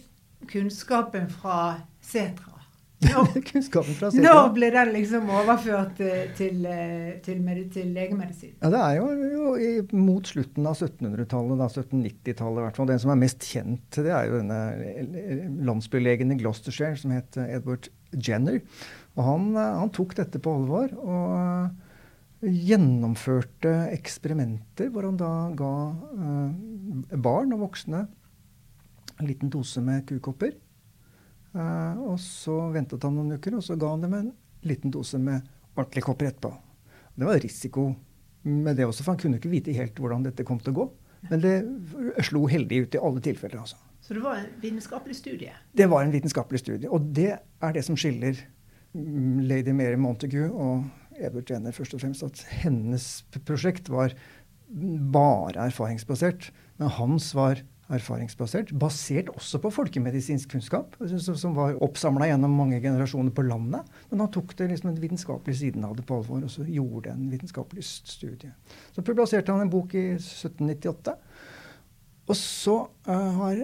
kunnskapen 0.49 1.28
fra 1.33 1.59
Setra 2.05 2.55
når, 2.99 3.28
fra 3.99 4.11
Setra. 4.11 4.23
når 4.23 4.49
ble 4.57 4.71
den 4.75 4.88
liksom 4.97 5.28
overført 5.31 6.00
uh, 6.02 6.23
til, 6.38 6.64
uh, 6.67 7.12
til, 7.23 7.43
til, 7.75 7.93
legemedisin? 7.95 8.57
Ja, 8.62 8.71
Det 8.75 8.81
er 8.81 8.97
jo, 8.99 9.11
jo 9.35 9.52
i, 9.55 9.71
mot 9.95 10.26
slutten 10.26 10.67
av 10.67 10.78
1700-tallet, 10.78 11.62
1790-tallet 11.69 12.62
i 12.62 12.67
hvert 12.67 12.81
fall. 12.81 12.90
Den 12.90 13.02
som 13.02 13.14
er 13.14 13.21
mest 13.23 13.47
kjent, 13.47 13.87
det 13.99 14.14
er 14.14 14.31
jo 14.31 14.40
denne 14.40 15.61
landsbylegen 15.69 16.35
i 16.35 16.40
Gloucestershire 16.40 16.99
som 16.99 17.14
het 17.14 17.38
Edward 17.45 17.90
Jenner. 18.14 18.62
Og 19.18 19.26
han, 19.26 19.50
eh, 19.56 19.76
han, 19.82 19.92
tok 19.94 20.14
dette 20.18 20.40
på 20.42 20.54
alvor 20.60 20.94
og 21.02 21.34
eh, 21.34 22.52
gjennomførte 22.70 23.75
eksperimenter 23.96 24.92
hvor 24.94 25.08
han 25.08 25.18
da 25.18 25.32
ga 25.58 25.72
uh, 25.90 27.16
barn 27.18 27.50
og 27.56 27.64
voksne 27.64 28.04
en 29.18 29.26
liten 29.26 29.50
dose 29.50 29.82
med 29.82 30.04
kukopper. 30.06 30.52
Og 31.58 32.14
så 32.22 32.54
ventet 32.70 33.02
han 33.02 33.16
noen 33.18 33.34
uker, 33.34 33.56
og 33.58 33.64
så 33.66 33.75
ga 33.75 33.88
han 33.90 34.04
dem 34.04 34.14
en 34.14 34.28
liten 34.62 34.92
dose 34.94 35.18
med 35.18 35.42
ordentlige 35.75 36.06
kopper 36.06 36.28
etterpå. 36.28 36.52
Det 37.18 37.26
var 37.26 37.42
risiko 37.42 37.88
med 38.46 38.78
det 38.78 38.87
også, 38.87 39.02
for 39.02 39.16
han 39.16 39.20
kunne 39.25 39.40
ikke 39.40 39.50
vite 39.50 39.75
helt 39.75 39.98
hvordan 39.98 40.28
dette 40.28 40.46
kom 40.46 40.60
til 40.62 40.76
å 40.76 40.78
gå. 40.78 40.87
Men 41.32 41.42
det 41.42 41.56
slo 42.28 42.44
heldig 42.46 42.84
ut 42.84 42.94
i 42.94 43.02
alle 43.02 43.25
tilfeller. 43.25 43.64
altså. 43.64 43.80
Så 44.00 44.14
det 44.14 44.22
var 44.22 44.38
en 44.38 44.46
vitenskapelig 44.62 45.16
studie? 45.18 45.56
Det 45.75 45.88
var 45.90 46.04
en 46.04 46.14
vitenskapelig 46.14 46.62
studie. 46.62 46.90
Og 46.90 47.10
det 47.14 47.32
er 47.34 47.75
det 47.75 47.82
som 47.84 47.98
skiller 47.98 48.38
Lady 48.95 49.75
Mary 49.76 49.99
Montague 50.00 50.49
og 50.49 50.85
Edward 51.18 51.50
Jenner 51.50 51.75
først 51.75 51.97
og 51.97 52.02
fremst 52.02 52.25
at 52.25 52.45
hennes 52.62 53.09
prosjekt 53.47 53.90
var 53.92 54.14
bare 55.12 55.68
erfaringsbasert. 55.68 56.50
Men 56.78 56.95
hans 56.97 57.33
var 57.37 57.61
erfaringsbasert, 57.88 58.75
basert 58.76 59.30
også 59.33 59.61
på 59.64 59.71
folkemedisinsk 59.73 60.50
kunnskap, 60.52 60.97
som 61.09 61.54
var 61.57 61.78
oppsamla 61.85 62.28
gjennom 62.28 62.52
mange 62.59 62.80
generasjoner 62.85 63.33
på 63.35 63.47
landet. 63.49 63.87
Men 64.11 64.25
han 64.25 64.33
tok 64.33 64.52
det 64.59 64.68
liksom 64.73 64.92
den 64.92 65.00
vitenskapelige 65.02 65.62
siden 65.62 65.87
av 65.88 65.97
det 65.97 66.04
på 66.09 66.18
alvor, 66.21 66.42
og 66.45 66.52
så 66.52 66.66
gjorde 66.68 67.14
en 67.14 67.30
vitenskapelig 67.33 67.87
studie. 67.88 68.52
Så 68.92 69.04
publiserte 69.04 69.54
han 69.54 69.64
en 69.64 69.73
bok 69.73 69.97
i 69.97 70.11
1798. 70.18 71.16
Og 72.28 72.37
så 72.37 72.76
uh, 73.09 73.30
har, 73.40 73.62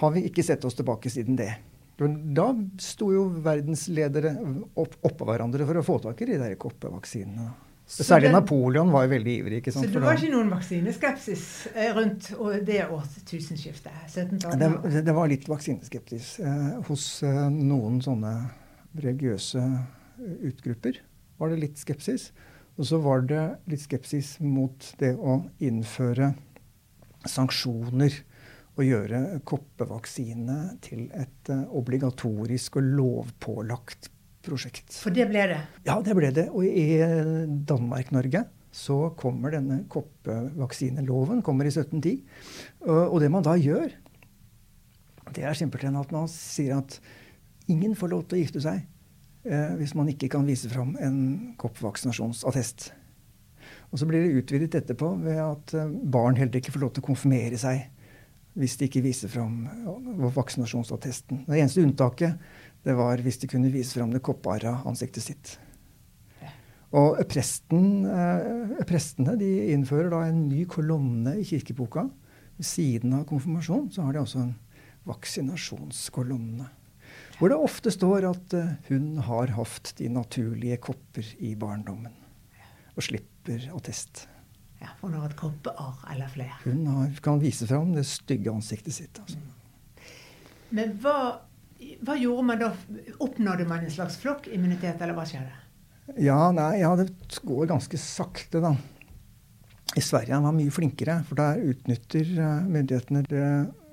har 0.00 0.16
vi 0.16 0.26
ikke 0.26 0.42
sett 0.42 0.64
oss 0.66 0.74
tilbake 0.74 1.10
siden 1.12 1.38
det. 1.38 1.52
Da 1.98 2.46
sto 2.80 3.10
jo 3.12 3.26
verdensledere 3.44 4.32
opp, 4.80 4.96
oppå 5.04 5.28
hverandre 5.28 5.66
for 5.68 5.78
å 5.78 5.84
få 5.86 5.98
tak 6.06 6.22
i 6.24 6.32
de 6.32 6.40
der 6.40 6.56
koppevaksinene. 6.60 7.50
Særlig 7.92 8.30
den, 8.30 8.36
Napoleon 8.38 8.92
var 8.94 9.04
jo 9.04 9.10
veldig 9.12 9.32
ivrig. 9.42 9.58
ikke 9.60 9.72
sant? 9.74 9.84
Så 9.90 9.98
det 9.98 10.02
var 10.06 10.16
ikke 10.16 10.32
noen 10.32 10.52
vaksineskepsis 10.54 11.44
eh, 11.74 11.90
rundt 11.96 12.30
det 12.64 12.78
årtusenskiftet? 12.86 13.92
1700 14.06 14.78
det, 14.86 15.02
det, 15.04 15.14
var 15.16 15.28
litt 15.28 15.48
vaksineskepsis 15.50 16.28
eh, 16.40 16.70
hos 16.88 17.04
eh, 17.26 17.42
noen 17.52 18.00
sånne 18.04 18.32
religiøse 18.96 19.60
eh, 19.60 20.38
utgrupper. 20.48 21.02
var 21.42 21.52
det 21.52 21.60
litt 21.66 21.82
skepsis. 21.82 22.30
Og 22.80 22.88
så 22.88 23.02
var 23.04 23.26
det 23.28 23.42
litt 23.68 23.84
skepsis 23.84 24.38
mot 24.40 24.88
det 25.02 25.12
å 25.18 25.42
innføre 25.60 26.32
sanksjoner 27.28 28.22
å 28.72 28.86
gjøre 28.86 29.42
koppevaksine 29.44 30.58
til 30.84 31.06
et 31.18 31.52
uh, 31.52 31.66
obligatorisk 31.76 32.78
og 32.80 32.90
lovpålagt 32.98 34.08
prosjekt. 34.42 34.90
For 34.96 35.14
det 35.14 35.28
ble 35.30 35.44
det? 35.52 35.60
Ja, 35.86 35.98
det 36.04 36.16
ble 36.18 36.32
det. 36.34 36.48
Og 36.50 36.66
i 36.66 36.98
eh, 36.98 37.44
Danmark-Norge 37.46 38.46
så 38.72 39.12
kommer 39.20 39.52
denne 39.52 39.82
koppevaksineloven 39.92 41.42
kommer 41.44 41.68
i 41.68 41.72
1710. 41.72 42.22
Og, 42.88 43.18
det 43.20 43.28
man 43.30 43.44
da 43.44 43.54
gjør, 43.60 43.92
det 45.36 45.44
er 45.44 45.58
simpelthen 45.58 45.98
at 46.00 46.12
man 46.14 46.30
sier 46.30 46.80
at 46.80 46.96
ingen 47.70 47.94
får 47.98 48.12
lov 48.14 48.24
til 48.26 48.38
å 48.38 48.42
gifte 48.42 48.64
seg 48.64 48.80
eh, 49.44 49.76
hvis 49.78 49.94
man 49.98 50.08
ikke 50.12 50.32
kan 50.32 50.48
vise 50.48 50.72
fram 50.72 50.96
en 51.00 51.20
koppvaksinasjonsattest. 51.60 52.90
Og 53.92 54.00
så 54.00 54.08
blir 54.08 54.24
det 54.24 54.40
utvidet 54.40 54.80
etterpå 54.80 55.12
ved 55.22 55.38
at 55.44 55.76
eh, 55.76 55.92
barn 56.16 56.40
heller 56.40 56.58
ikke 56.58 56.74
får 56.74 56.86
lov 56.86 56.94
til 56.96 57.04
å 57.04 57.10
konfirmere 57.12 57.60
seg 57.60 57.91
hvis 58.58 58.76
de 58.78 58.88
ikke 58.88 59.04
viser 59.04 59.30
fram 59.32 59.64
vaksinasjonsattesten. 60.36 61.44
Det 61.46 61.58
eneste 61.58 61.84
unntaket 61.84 62.40
det 62.82 62.96
var 62.98 63.20
hvis 63.22 63.38
de 63.42 63.48
kunne 63.50 63.70
vise 63.72 63.96
fram 63.96 64.12
det 64.12 64.22
kopparra 64.24 64.80
ansiktet 64.88 65.24
sitt. 65.24 65.54
Og 66.92 67.16
presten, 67.30 68.04
eh, 68.04 68.82
Prestene 68.84 69.38
de 69.40 69.48
innfører 69.72 70.10
da 70.12 70.26
en 70.28 70.44
ny 70.50 70.66
kolonne 70.68 71.38
i 71.40 71.46
kirkeboka. 71.48 72.04
Ved 72.58 72.68
siden 72.68 73.14
av 73.16 73.24
konfirmasjon 73.30 73.88
så 73.94 74.04
har 74.04 74.12
de 74.12 74.20
også 74.20 74.42
en 74.42 74.54
vaksinasjonskolonne. 75.08 76.68
Hvor 77.38 77.48
det 77.48 77.56
ofte 77.56 77.90
står 77.90 78.28
at 78.28 78.54
eh, 78.58 78.74
hun 78.90 79.16
har 79.24 79.54
hatt 79.56 79.94
de 79.96 80.10
naturlige 80.12 80.76
kopper 80.84 81.24
i 81.40 81.54
barndommen. 81.56 82.12
Og 82.92 83.08
slipper 83.08 83.70
attest. 83.72 84.26
Ja, 84.82 84.90
Hun 85.00 85.14
har 85.14 85.28
et 85.28 85.38
koppearr 85.38 86.02
eller 86.10 86.30
flere. 86.32 86.58
Hun 86.64 86.86
har, 86.90 87.10
kan 87.22 87.40
vise 87.42 87.68
fram 87.70 87.92
det 87.94 88.04
stygge 88.08 88.50
ansiktet 88.50 88.96
sitt. 88.96 89.20
Altså. 89.22 89.38
Men 90.74 90.96
hva, 91.02 91.16
hva, 92.02 92.16
gjorde 92.18 92.46
man 92.48 92.62
da? 92.62 92.72
Oppnådde 93.22 93.68
man 93.68 93.84
en 93.84 93.94
slags 93.94 94.16
flokkimmunitet, 94.22 94.98
eller 94.98 95.14
hva 95.16 95.26
skjedde? 95.28 95.60
Ja, 96.18 96.50
nei, 96.54 96.80
ja, 96.80 96.90
det 96.98 97.12
går 97.46 97.70
ganske 97.70 98.00
sakte, 98.00 98.62
da. 98.64 98.74
I 99.92 100.02
Sverige 100.02 100.34
var 100.34 100.46
man 100.48 100.56
mye 100.56 100.72
flinkere, 100.72 101.18
for 101.28 101.38
der 101.38 101.60
utnytter 101.68 102.28
eh, 102.32 102.68
myndighetene 102.72 103.22
det 103.28 103.48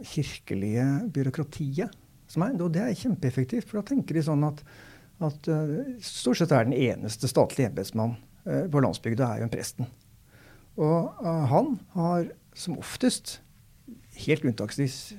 kirkelige 0.07 0.85
byråkratiet. 1.13 1.97
Som 2.29 2.45
er, 2.45 2.55
og 2.61 2.71
det 2.73 2.85
er 2.85 2.97
kjempeeffektivt, 2.97 3.67
for 3.67 3.81
da 3.81 3.89
tenker 3.89 4.15
de 4.15 4.23
sånn 4.23 4.45
at, 4.47 4.61
at 5.25 5.49
uh, 5.49 5.79
stort 6.05 6.39
sett 6.39 6.53
er 6.53 6.67
den 6.67 6.77
eneste 6.77 7.27
statlige 7.27 7.71
embetsmann 7.71 8.13
uh, 8.45 8.67
på 8.69 8.83
landsbygda 8.85 9.25
er 9.25 9.41
jo 9.41 9.47
en 9.47 9.51
presten. 9.51 9.89
Og 10.77 11.23
uh, 11.23 11.45
han 11.49 11.77
har 11.95 12.29
som 12.57 12.77
oftest 12.79 13.39
helt 14.19 14.45
unntaksvis 14.45 15.15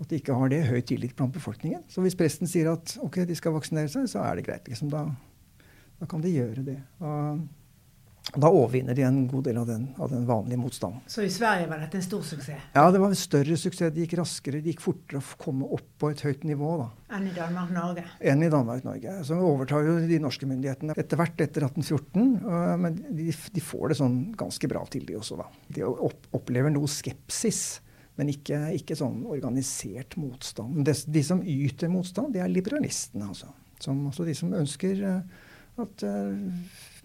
at 0.00 0.10
de 0.10 0.18
ikke 0.20 0.34
har 0.36 0.50
det 0.52 0.66
høy 0.68 0.80
tillit 0.84 1.14
blant 1.16 1.32
befolkningen. 1.32 1.84
Så 1.88 2.02
hvis 2.04 2.16
presten 2.18 2.50
sier 2.50 2.68
at 2.74 2.96
ok, 3.00 3.22
de 3.28 3.36
skal 3.38 3.54
vaksinere 3.54 3.88
seg, 3.88 4.08
så 4.12 4.24
er 4.26 4.36
det 4.36 4.44
greit. 4.48 4.68
liksom 4.68 4.90
Da, 4.92 5.06
da 6.00 6.08
kan 6.10 6.24
de 6.24 6.34
gjøre 6.34 6.64
det. 6.66 6.76
Og 7.00 7.46
da 8.34 8.48
overvinner 8.50 8.94
de 8.94 9.04
en 9.06 9.20
god 9.30 9.44
del 9.46 9.58
av 9.60 9.68
den, 9.68 9.86
av 10.02 10.10
den, 10.10 10.26
vanlige 10.26 10.58
motstanden. 10.58 11.00
Så 11.06 11.22
i 11.22 11.30
Sverige 11.30 11.68
var 11.70 11.78
dette 11.78 12.00
en 12.00 12.04
stor 12.04 12.24
suksess? 12.26 12.64
Ja, 12.74 12.90
det 12.90 12.98
var 12.98 13.12
en 13.12 13.18
større 13.18 13.56
suksess. 13.56 13.92
Det 13.94 14.02
gikk 14.02 14.16
raskere, 14.18 14.60
det 14.64 14.74
gikk 14.74 14.82
fortere 14.82 15.22
å 15.22 15.38
komme 15.40 15.68
opp 15.76 15.86
på 16.02 16.10
et 16.10 16.24
høyt 16.26 16.42
nivå. 16.48 16.72
da. 16.80 16.88
Enn 17.16 17.28
i 17.30 17.34
Danmark-Norge? 17.36 18.04
Enn 18.20 18.42
i 18.42 18.50
Danmark-Norge. 18.52 19.14
Så 19.28 19.38
overtar 19.38 19.86
jo 19.86 19.96
de 20.10 20.18
norske 20.22 20.48
myndighetene 20.50 20.98
etter 20.98 21.20
hvert 21.20 21.46
etter 21.46 21.68
1814. 21.68 22.34
Men 22.82 22.98
de, 23.06 23.30
de, 23.30 23.64
får 23.64 23.92
det 23.92 24.00
sånn 24.02 24.20
ganske 24.38 24.70
bra 24.74 24.82
til, 24.90 25.06
de 25.06 25.18
også, 25.20 25.38
da. 25.38 25.46
De 25.78 25.86
opplever 25.86 26.74
noe 26.74 26.90
skepsis. 26.90 27.64
Men 28.18 28.32
ikke, 28.32 28.58
ikke 28.74 28.96
sånn 28.98 29.22
organisert 29.28 30.16
motstand. 30.18 30.82
De, 30.88 30.96
de 31.14 31.22
som 31.24 31.42
yter 31.44 31.92
motstand, 31.92 32.34
det 32.34 32.42
er 32.42 32.50
liberalistene, 32.50 33.30
altså. 33.30 33.52
Som, 33.78 34.06
altså 34.08 34.24
de 34.24 34.32
som 34.32 34.54
ønsker 34.56 35.02
uh, 35.04 35.44
at 35.82 36.04
uh, 36.06 36.32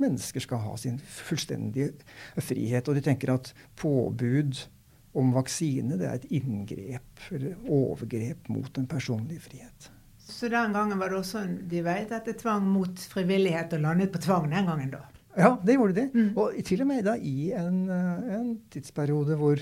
mennesker 0.01 0.43
skal 0.43 0.61
ha 0.63 0.75
sin 0.79 0.99
fullstendige 0.99 1.91
frihet. 2.39 2.87
Og 2.87 2.97
de 2.97 3.03
tenker 3.05 3.33
at 3.33 3.51
påbud 3.79 4.63
om 5.17 5.33
vaksine 5.35 5.97
det 5.99 6.07
er 6.07 6.19
et 6.19 6.29
inngrep 6.39 7.25
eller 7.35 7.57
overgrep 7.67 8.47
mot 8.51 8.69
den 8.75 8.87
personlige 8.87 9.43
frihet. 9.43 9.91
Så 10.31 10.47
den 10.49 10.73
gangen 10.73 10.99
var 10.99 11.11
det 11.11 11.19
også 11.19 11.43
en, 11.43 11.57
de 11.69 11.81
vet 11.83 12.13
at 12.15 12.27
det 12.29 12.37
tvang 12.39 12.63
mot 12.71 13.03
frivillighet 13.11 13.73
og 13.75 13.83
landet 13.83 14.13
på 14.13 14.21
tvang 14.23 14.47
den 14.51 14.69
gangen, 14.69 14.93
da? 14.93 15.03
Ja, 15.35 15.55
det 15.65 15.75
gjorde 15.75 15.95
de. 15.95 16.07
Mm. 16.13 16.31
Og 16.39 16.55
til 16.67 16.83
og 16.83 16.87
med 16.87 17.03
da 17.07 17.15
i 17.15 17.51
en, 17.55 17.83
eh, 17.89 18.33
en 18.39 18.49
tidsperiode 18.71 19.35
hvor 19.39 19.59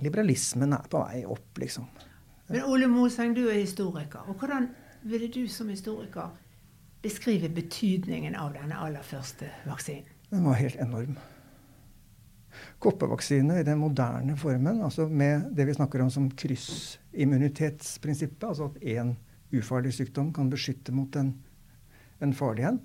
liberalismen 0.00 0.72
er 0.72 0.86
på 0.90 1.00
vei 1.00 1.24
opp, 1.28 1.58
liksom. 1.60 1.88
Men 2.52 2.64
Ole 2.68 2.88
Moseng, 2.88 3.34
du 3.36 3.46
er 3.48 3.60
historiker. 3.60 4.24
og 4.28 4.34
Hvordan 4.40 4.68
ville 5.02 5.28
du 5.28 5.46
som 5.48 5.68
historiker 5.68 6.32
beskrive 7.02 7.48
betydningen 7.52 8.36
av 8.38 8.52
denne 8.56 8.78
aller 8.78 9.02
første 9.06 9.50
vaksinen? 9.66 10.08
Den 10.32 10.44
var 10.46 10.54
helt 10.56 10.78
enorm. 10.80 11.16
Koppevaksine 12.82 13.60
i 13.60 13.66
den 13.66 13.78
moderne 13.80 14.36
formen, 14.36 14.82
altså 14.84 15.08
med 15.08 15.42
det 15.56 15.66
vi 15.68 15.74
snakker 15.76 16.02
om 16.04 16.10
som 16.12 16.30
kryssimmunitetsprinsippet, 16.30 18.48
altså 18.48 18.64
at 18.70 18.76
én 18.82 19.14
ufarlig 19.52 19.92
sykdom 19.96 20.32
kan 20.34 20.50
beskytte 20.52 20.92
mot 20.94 21.16
en, 21.20 21.34
en 22.24 22.34
farlig 22.36 22.64
en, 22.68 22.78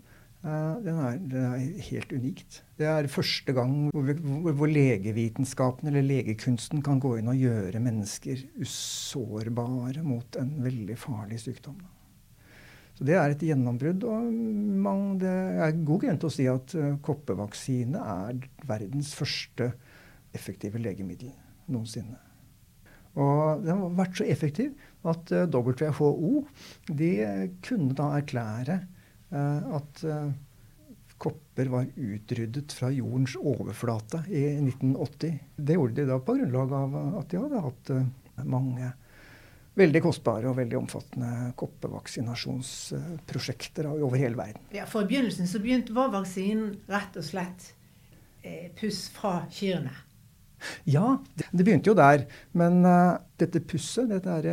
uh, 0.44 0.76
den, 0.84 1.00
er, 1.00 1.12
den, 1.18 1.44
er, 1.46 1.58
helt 1.90 2.12
unikt. 2.14 2.64
Det 2.80 2.88
er 2.90 3.12
første 3.12 3.52
gang 3.56 3.72
hvor, 3.92 4.04
hvor, 4.14 4.52
hvor, 4.52 4.70
legevitenskapen 4.72 5.88
eller 5.92 6.04
legekunsten 6.06 6.82
kan 6.86 7.00
gå 7.04 7.12
inn 7.20 7.32
og 7.32 7.40
gjøre 7.40 7.84
mennesker 7.84 8.38
usårbare 8.60 10.02
mot 10.04 10.36
en 10.42 10.52
veldig 10.64 10.98
farlig 11.00 11.40
sykdom. 11.44 11.80
Så 12.98 13.06
det 13.06 13.18
er 13.18 13.34
et 13.34 13.44
gjennombrudd. 13.46 14.06
Og 14.10 14.30
man, 14.86 15.04
det 15.22 15.34
er 15.64 15.76
god 15.86 16.04
grunn 16.04 16.22
til 16.22 16.30
å 16.30 16.34
si 16.34 16.48
at 16.50 16.74
uh, 16.78 16.96
koppevaksine 17.06 18.02
er 18.02 18.40
verdens 18.70 19.14
første 19.18 19.72
effektive 20.36 20.82
legemiddel 20.82 21.32
noensinne. 21.70 22.18
Og 23.18 23.64
den 23.64 23.80
har 23.82 23.96
vært 23.98 24.20
så 24.20 24.26
effektiv 24.30 24.74
at 25.08 25.32
uh, 25.34 25.46
WHO 25.50 26.44
de 26.90 27.12
kunne 27.66 27.98
da 27.98 28.14
erklære 28.20 28.84
at 29.28 30.00
kopper 31.20 31.68
var 31.68 31.90
utryddet 32.00 32.72
fra 32.72 32.88
jordens 32.96 33.34
overflate 33.36 34.22
i 34.32 34.46
1980. 34.62 35.34
Det 35.60 35.76
gjorde 35.76 35.98
de 35.98 36.06
da 36.08 36.16
på 36.24 36.38
grunnlag 36.38 36.72
av 36.78 36.96
at 37.20 37.34
de 37.34 37.42
hadde 37.42 37.64
hatt 37.66 37.92
mange 38.48 38.94
veldig 39.78 40.02
kostbare 40.04 40.50
og 40.50 40.58
veldig 40.58 40.78
omfattende 40.80 41.52
koppevaksinasjonsprosjekter 41.60 43.88
over 43.92 44.18
hele 44.18 44.38
verden. 44.40 44.62
Ja, 44.76 44.86
For 44.90 45.02
i 45.04 45.08
begynnelsen 45.12 45.48
så 45.50 45.58
begynte, 45.64 45.96
var 45.98 46.10
vaksinen 46.16 46.68
rett 46.90 47.14
og 47.20 47.26
slett 47.28 47.62
eh, 48.42 48.68
puss 48.78 49.00
fra 49.14 49.34
kyrne? 49.54 49.94
Ja, 50.90 51.20
det, 51.38 51.46
det, 51.52 51.64
begynte 51.64 51.90
jo 51.92 51.96
der. 51.98 52.26
Men 52.58 52.86
uh, 52.86 53.18
dette 53.38 53.60
pusset, 53.62 54.10
dette 54.10 54.30
er, 54.40 54.48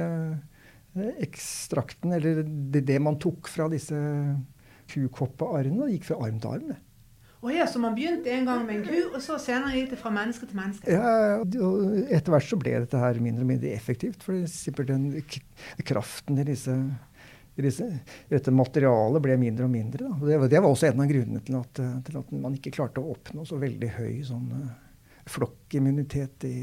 uh, 0.94 1.12
ekstrakten, 1.24 2.12
eller 2.16 2.42
det, 2.44 2.84
det, 2.84 2.98
man 3.02 3.18
tok 3.20 3.48
fra 3.50 3.68
disse 3.72 3.96
kukoppearrene, 4.92 5.90
gikk 5.94 6.04
fra 6.10 6.16
arm 6.26 6.38
til 6.42 6.50
arm. 6.58 6.66
det. 6.74 6.80
Og 7.44 7.52
ja, 7.52 7.66
så 7.68 7.80
man 7.80 7.92
begynte 7.96 8.32
en 8.32 8.46
gang 8.48 8.62
med 8.64 8.78
en 8.78 8.84
ku, 8.86 9.16
og 9.18 9.20
så 9.20 9.36
senere 9.42 9.76
gikk 9.76 9.90
det 9.92 9.98
fra 10.00 10.12
menneske 10.14 10.46
til 10.48 10.56
menneske. 10.56 10.88
Ja, 10.88 11.42
og 11.44 12.06
Etter 12.08 12.32
hvert 12.32 12.46
så 12.48 12.56
ble 12.60 12.78
dette 12.86 13.00
her 13.02 13.20
mindre 13.20 13.44
og 13.44 13.50
mindre 13.50 13.74
effektivt. 13.76 14.24
For 14.24 14.46
simpelthen 14.48 15.10
kraften 15.84 16.40
i, 16.40 16.46
disse, 16.48 16.76
i 17.60 17.66
disse, 17.66 17.90
dette 18.32 18.54
materialet 18.54 19.24
ble 19.26 19.36
mindre 19.42 19.68
og 19.68 19.74
mindre. 19.74 20.08
Det, 20.22 20.38
det, 20.54 20.62
var 20.64 20.70
også 20.70 20.88
en 20.88 21.04
av 21.04 21.10
grunnene 21.12 21.44
til 21.44 21.58
at, 21.60 21.82
til 22.08 22.20
at, 22.22 22.32
man 22.46 22.56
ikke 22.56 22.72
klarte 22.78 23.04
å 23.04 23.12
oppnå 23.12 23.44
så 23.48 23.60
veldig 23.60 23.92
høy 23.98 24.14
sånn, 24.24 24.48
eh, 24.62 25.10
flokkimmunitet 25.34 26.48
i 26.48 26.56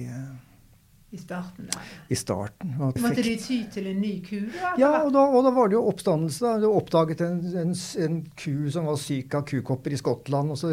i 1.12 1.18
starten 1.20 1.68
der. 1.68 1.88
I 2.08 2.16
starten. 2.16 2.76
Måtte 2.80 3.24
de 3.26 3.34
ty 3.36 3.58
til 3.74 3.90
en 3.92 3.98
ny 4.00 4.14
ku? 4.24 4.38
Da, 4.54 4.70
ja, 4.80 4.92
og 5.04 5.12
da, 5.12 5.26
og 5.28 5.44
da, 5.44 5.52
var 5.56 5.68
det 5.68 5.76
jo 5.76 5.84
oppstandelse. 5.92 6.46
Da. 6.46 6.54
De 6.64 6.70
oppdaget 6.72 7.24
en, 7.26 7.42
en, 7.66 7.74
en, 8.06 8.22
ku 8.40 8.54
som 8.72 8.88
var 8.88 9.00
syk 9.02 9.36
av 9.36 9.44
kukopper 9.50 9.92
i 9.92 10.00
Skottland. 10.00 10.54
Og 10.56 10.62
så 10.62 10.72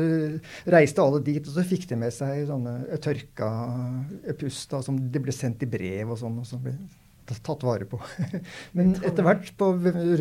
reiste 0.70 1.02
alle 1.02 1.24
dit, 1.26 1.42
og 1.42 1.56
så 1.56 1.66
fikk 1.66 1.88
de 1.90 1.98
med 1.98 2.14
seg 2.14 2.44
sånne 2.46 2.76
tørka 3.02 3.50
pust 4.38 4.70
da, 4.70 4.82
som 4.86 5.00
de 5.10 5.22
ble 5.26 5.34
sendt 5.34 5.66
i 5.66 5.70
brev 5.70 6.14
og 6.14 6.20
sånn. 6.22 6.38
og 6.38 6.46
så 6.46 6.60
ble 6.62 6.76
tatt 7.28 7.64
vare 7.66 7.88
på. 7.88 7.98
Men 8.78 8.94
etter 9.02 9.26
hvert, 9.26 9.50
på, 9.58 9.72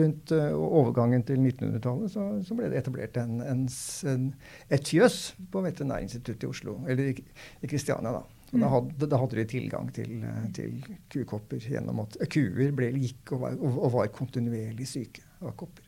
rundt 0.01 0.33
uh, 0.33 0.49
overgangen 0.57 1.23
til 1.27 1.39
1900-tallet, 1.39 2.09
så, 2.11 2.25
så, 2.43 2.57
ble 2.57 2.71
det 2.71 2.81
etablert 2.81 3.21
en, 3.21 3.37
en, 3.45 4.25
et 4.73 4.89
fjøs 4.89 5.21
på 5.53 5.63
Veterinærinstituttet 5.63 6.47
i 6.47 6.51
Oslo, 6.51 6.79
eller 6.89 7.13
i, 7.13 7.29
i 7.61 7.69
Kristiania, 7.69 8.17
da. 8.17 8.36
Og 8.47 8.61
da, 8.61 8.67
hadde, 8.71 9.07
da 9.11 9.17
hadde, 9.19 9.35
de 9.35 9.43
tilgang 9.51 9.89
til, 9.91 10.21
til 10.55 10.77
kukopper 11.11 11.59
gjennom 11.59 11.99
at 12.05 12.15
kuer 12.31 12.71
ble, 12.75 12.93
gikk 12.95 13.33
og 13.35 13.41
var, 13.41 13.57
og 13.59 13.89
var, 13.97 14.07
kontinuerlig 14.15 14.87
syke 14.87 15.25
av 15.43 15.51
kopper. 15.59 15.83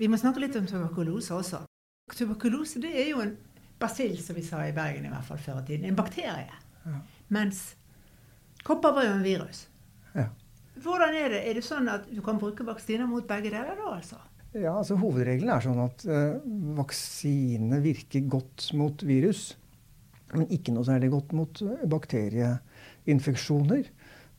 Vi 0.00 0.08
må 0.08 0.16
snakke 0.16 0.40
litt 0.40 0.56
om 0.56 0.64
tuberkulose 0.64 1.36
også. 1.36 1.60
Tuberkulose 2.16 2.80
det 2.80 2.94
er 2.96 3.10
jo 3.10 3.20
en 3.26 3.34
basill, 3.80 4.16
som 4.24 4.38
vi 4.40 4.46
sa 4.46 4.62
i 4.64 4.72
Bergen 4.72 5.04
i 5.04 5.12
hvert 5.12 5.28
fall 5.28 5.44
før 5.44 5.60
i 5.60 5.66
tiden. 5.68 5.84
En 5.90 6.00
bakterie. 6.00 6.48
Ja. 6.86 7.02
Mens 7.28 7.74
kopper 8.64 8.96
var 8.96 9.04
jo 9.04 9.18
en 9.18 9.26
virus. 9.26 9.66
Ja. 10.14 10.30
Hvordan 10.80 11.12
er 11.12 11.28
det? 11.36 11.44
Er 11.44 11.60
det 11.60 11.68
sånn 11.68 11.92
at 11.92 12.08
du 12.08 12.24
kan 12.24 12.40
bruke 12.40 12.64
vaksiner 12.64 13.04
mot 13.04 13.28
begge 13.28 13.52
deler 13.52 13.76
da, 13.76 13.92
altså? 13.98 14.16
Ja, 14.56 14.72
altså 14.80 14.96
Hovedregelen 14.98 15.52
er 15.54 15.62
sånn 15.62 15.78
at 15.84 16.02
uh, 16.10 16.40
vaksine 16.78 17.78
virker 17.84 18.24
godt 18.30 18.72
mot 18.78 19.02
virus, 19.06 19.52
men 20.34 20.50
ikke 20.50 20.74
noe 20.74 20.86
særlig 20.86 21.10
godt 21.12 21.32
mot 21.34 21.60
eh, 21.66 21.84
bakterieinfeksjoner. 21.90 23.84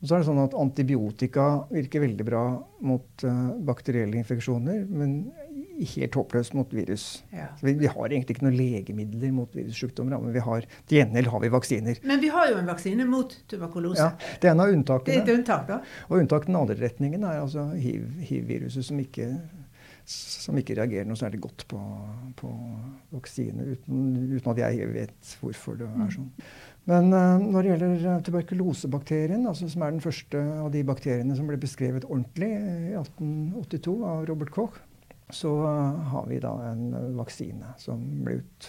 Og 0.02 0.08
så 0.08 0.16
er 0.16 0.22
det 0.22 0.26
sånn 0.26 0.40
at 0.42 0.56
Antibiotika 0.58 1.46
virker 1.70 2.02
veldig 2.02 2.24
bra 2.26 2.42
mot 2.84 3.24
uh, 3.24 3.52
bakterielle 3.64 4.18
infeksjoner, 4.20 4.84
men 4.90 5.32
helt 5.96 6.16
håpløst 6.18 6.56
mot 6.58 6.72
virus. 6.74 7.06
Ja. 7.32 7.48
Vi, 7.62 7.74
vi, 7.80 7.88
har 7.88 8.04
egentlig 8.10 8.36
ikke 8.36 8.46
noen 8.46 8.58
legemidler 8.58 9.32
mot 9.34 9.56
virussykdommer, 9.56 10.18
men 10.20 10.34
vi 10.34 10.44
har, 10.44 10.66
til 10.88 11.00
gjengjeld 11.00 11.32
har 11.32 11.44
vi 11.44 11.52
vaksiner. 11.56 12.02
Men 12.08 12.20
vi 12.22 12.30
har 12.34 12.50
jo 12.52 12.60
en 12.60 12.68
vaksine 12.68 13.06
mot 13.08 13.32
tuberkulose. 13.50 14.10
Ja, 14.10 14.36
Det 14.42 14.50
er 14.50 14.56
en 14.56 14.64
av 14.64 14.74
unntakene. 14.74 15.08
Det 15.08 15.18
er 15.22 15.24
et 15.24 15.40
unntak 15.40 15.66
da? 15.70 15.80
Og 16.10 16.20
unntak 16.20 16.48
den 16.50 16.60
andre 16.60 16.78
retningen 16.82 17.24
er 17.24 17.40
altså 17.42 17.70
hiv-viruset, 17.72 18.82
hiv 18.82 18.88
som 18.90 19.02
ikke 19.02 19.30
som 20.08 20.58
ikke 20.58 20.76
reagerer 20.78 21.06
noe 21.08 21.18
særlig 21.18 21.42
godt 21.44 21.64
på, 21.70 21.78
på 22.38 22.50
vaksine, 23.14 23.66
uten, 23.74 24.04
uten, 24.34 24.50
at 24.52 24.60
jeg 24.62 24.88
vet 24.92 25.34
hvorfor 25.40 25.76
det 25.78 25.86
er 25.86 25.98
mm. 25.98 26.12
sånn. 26.16 26.30
Men 26.90 27.12
uh, 27.14 27.38
når 27.38 27.58
det 27.62 27.70
gjelder 27.70 28.06
eh, 28.10 28.22
tuberkulosebakterien, 28.26 29.44
altså, 29.46 29.68
som 29.70 29.84
er 29.86 29.92
den 29.94 30.02
første 30.02 30.40
av 30.64 30.72
de 30.74 30.82
bakteriene 30.86 31.36
som 31.38 31.46
ble 31.50 31.60
beskrevet 31.62 32.08
ordentlig 32.08 32.50
i 32.50 32.96
1882 32.98 33.94
av 34.14 34.24
Robert 34.30 34.50
Koch, 34.54 34.80
så 35.32 35.52
uh, 35.62 36.02
har 36.12 36.26
vi 36.28 36.40
da 36.42 36.50
en 36.72 37.14
vaksine 37.16 37.76
som 37.80 38.02
ble 38.26 38.40
ut, 38.42 38.68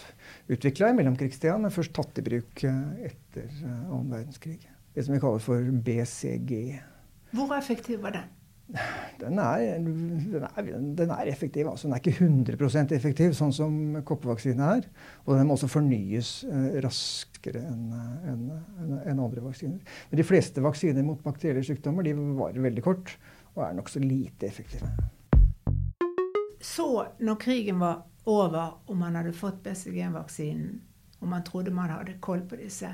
utvikla 0.54 0.92
i 0.92 0.98
mellomkrigstida, 1.00 1.58
men 1.60 1.74
først 1.74 1.96
tatt 1.96 2.22
i 2.22 2.26
bruk 2.30 2.64
etter 2.64 3.50
annen 3.66 4.14
verdenskrig. 4.14 4.60
Det 4.94 5.02
som 5.02 5.16
vi 5.16 5.20
kaller 5.20 5.42
for 5.42 5.74
BCG. 5.84 6.54
Hvor 7.34 7.50
effektiv 7.58 8.04
var 8.06 8.14
den? 8.14 8.30
Den 9.20 9.38
er, 9.38 9.78
den, 9.78 10.44
er, 10.44 10.68
den 10.96 11.10
er, 11.10 11.26
effektiv. 11.28 11.68
Altså, 11.68 11.86
den 11.86 11.94
er 11.94 12.00
ikke 12.00 12.24
100% 12.24 12.94
effektiv, 12.96 13.34
sånn 13.36 13.52
som 13.54 13.74
koppevaksine 14.08 14.70
er. 14.78 14.86
Og 15.26 15.36
den 15.36 15.48
må 15.48 15.58
også 15.58 15.68
fornyes 15.70 16.30
eh, 16.48 16.78
raskere 16.84 17.60
enn 17.60 17.92
en, 17.92 18.46
en, 18.80 18.94
en 19.04 19.20
andre 19.26 19.44
vaksiner. 19.44 19.98
Men 20.10 20.20
de 20.20 20.26
fleste 20.26 20.64
vaksiner 20.64 21.04
mot 21.06 21.20
bakterielle 21.24 21.64
sykdommer 21.66 22.06
de 22.06 22.16
varer 22.16 22.64
veldig 22.64 22.84
kort 22.84 23.14
og 23.54 23.66
er 23.68 23.76
nokså 23.76 24.02
lite 24.02 24.48
effektive. 24.48 24.88
Så, 26.64 26.88
når 27.20 27.40
krigen 27.44 27.82
var 27.84 28.06
over 28.24 28.78
og 28.88 28.96
man 28.96 29.18
hadde 29.20 29.34
fått 29.36 29.60
BCG-vaksinen, 29.66 30.78
og 31.20 31.28
man 31.28 31.44
trodde 31.44 31.72
man 31.74 31.92
hadde 31.92 32.16
koll 32.24 32.42
på 32.48 32.56
disse 32.60 32.88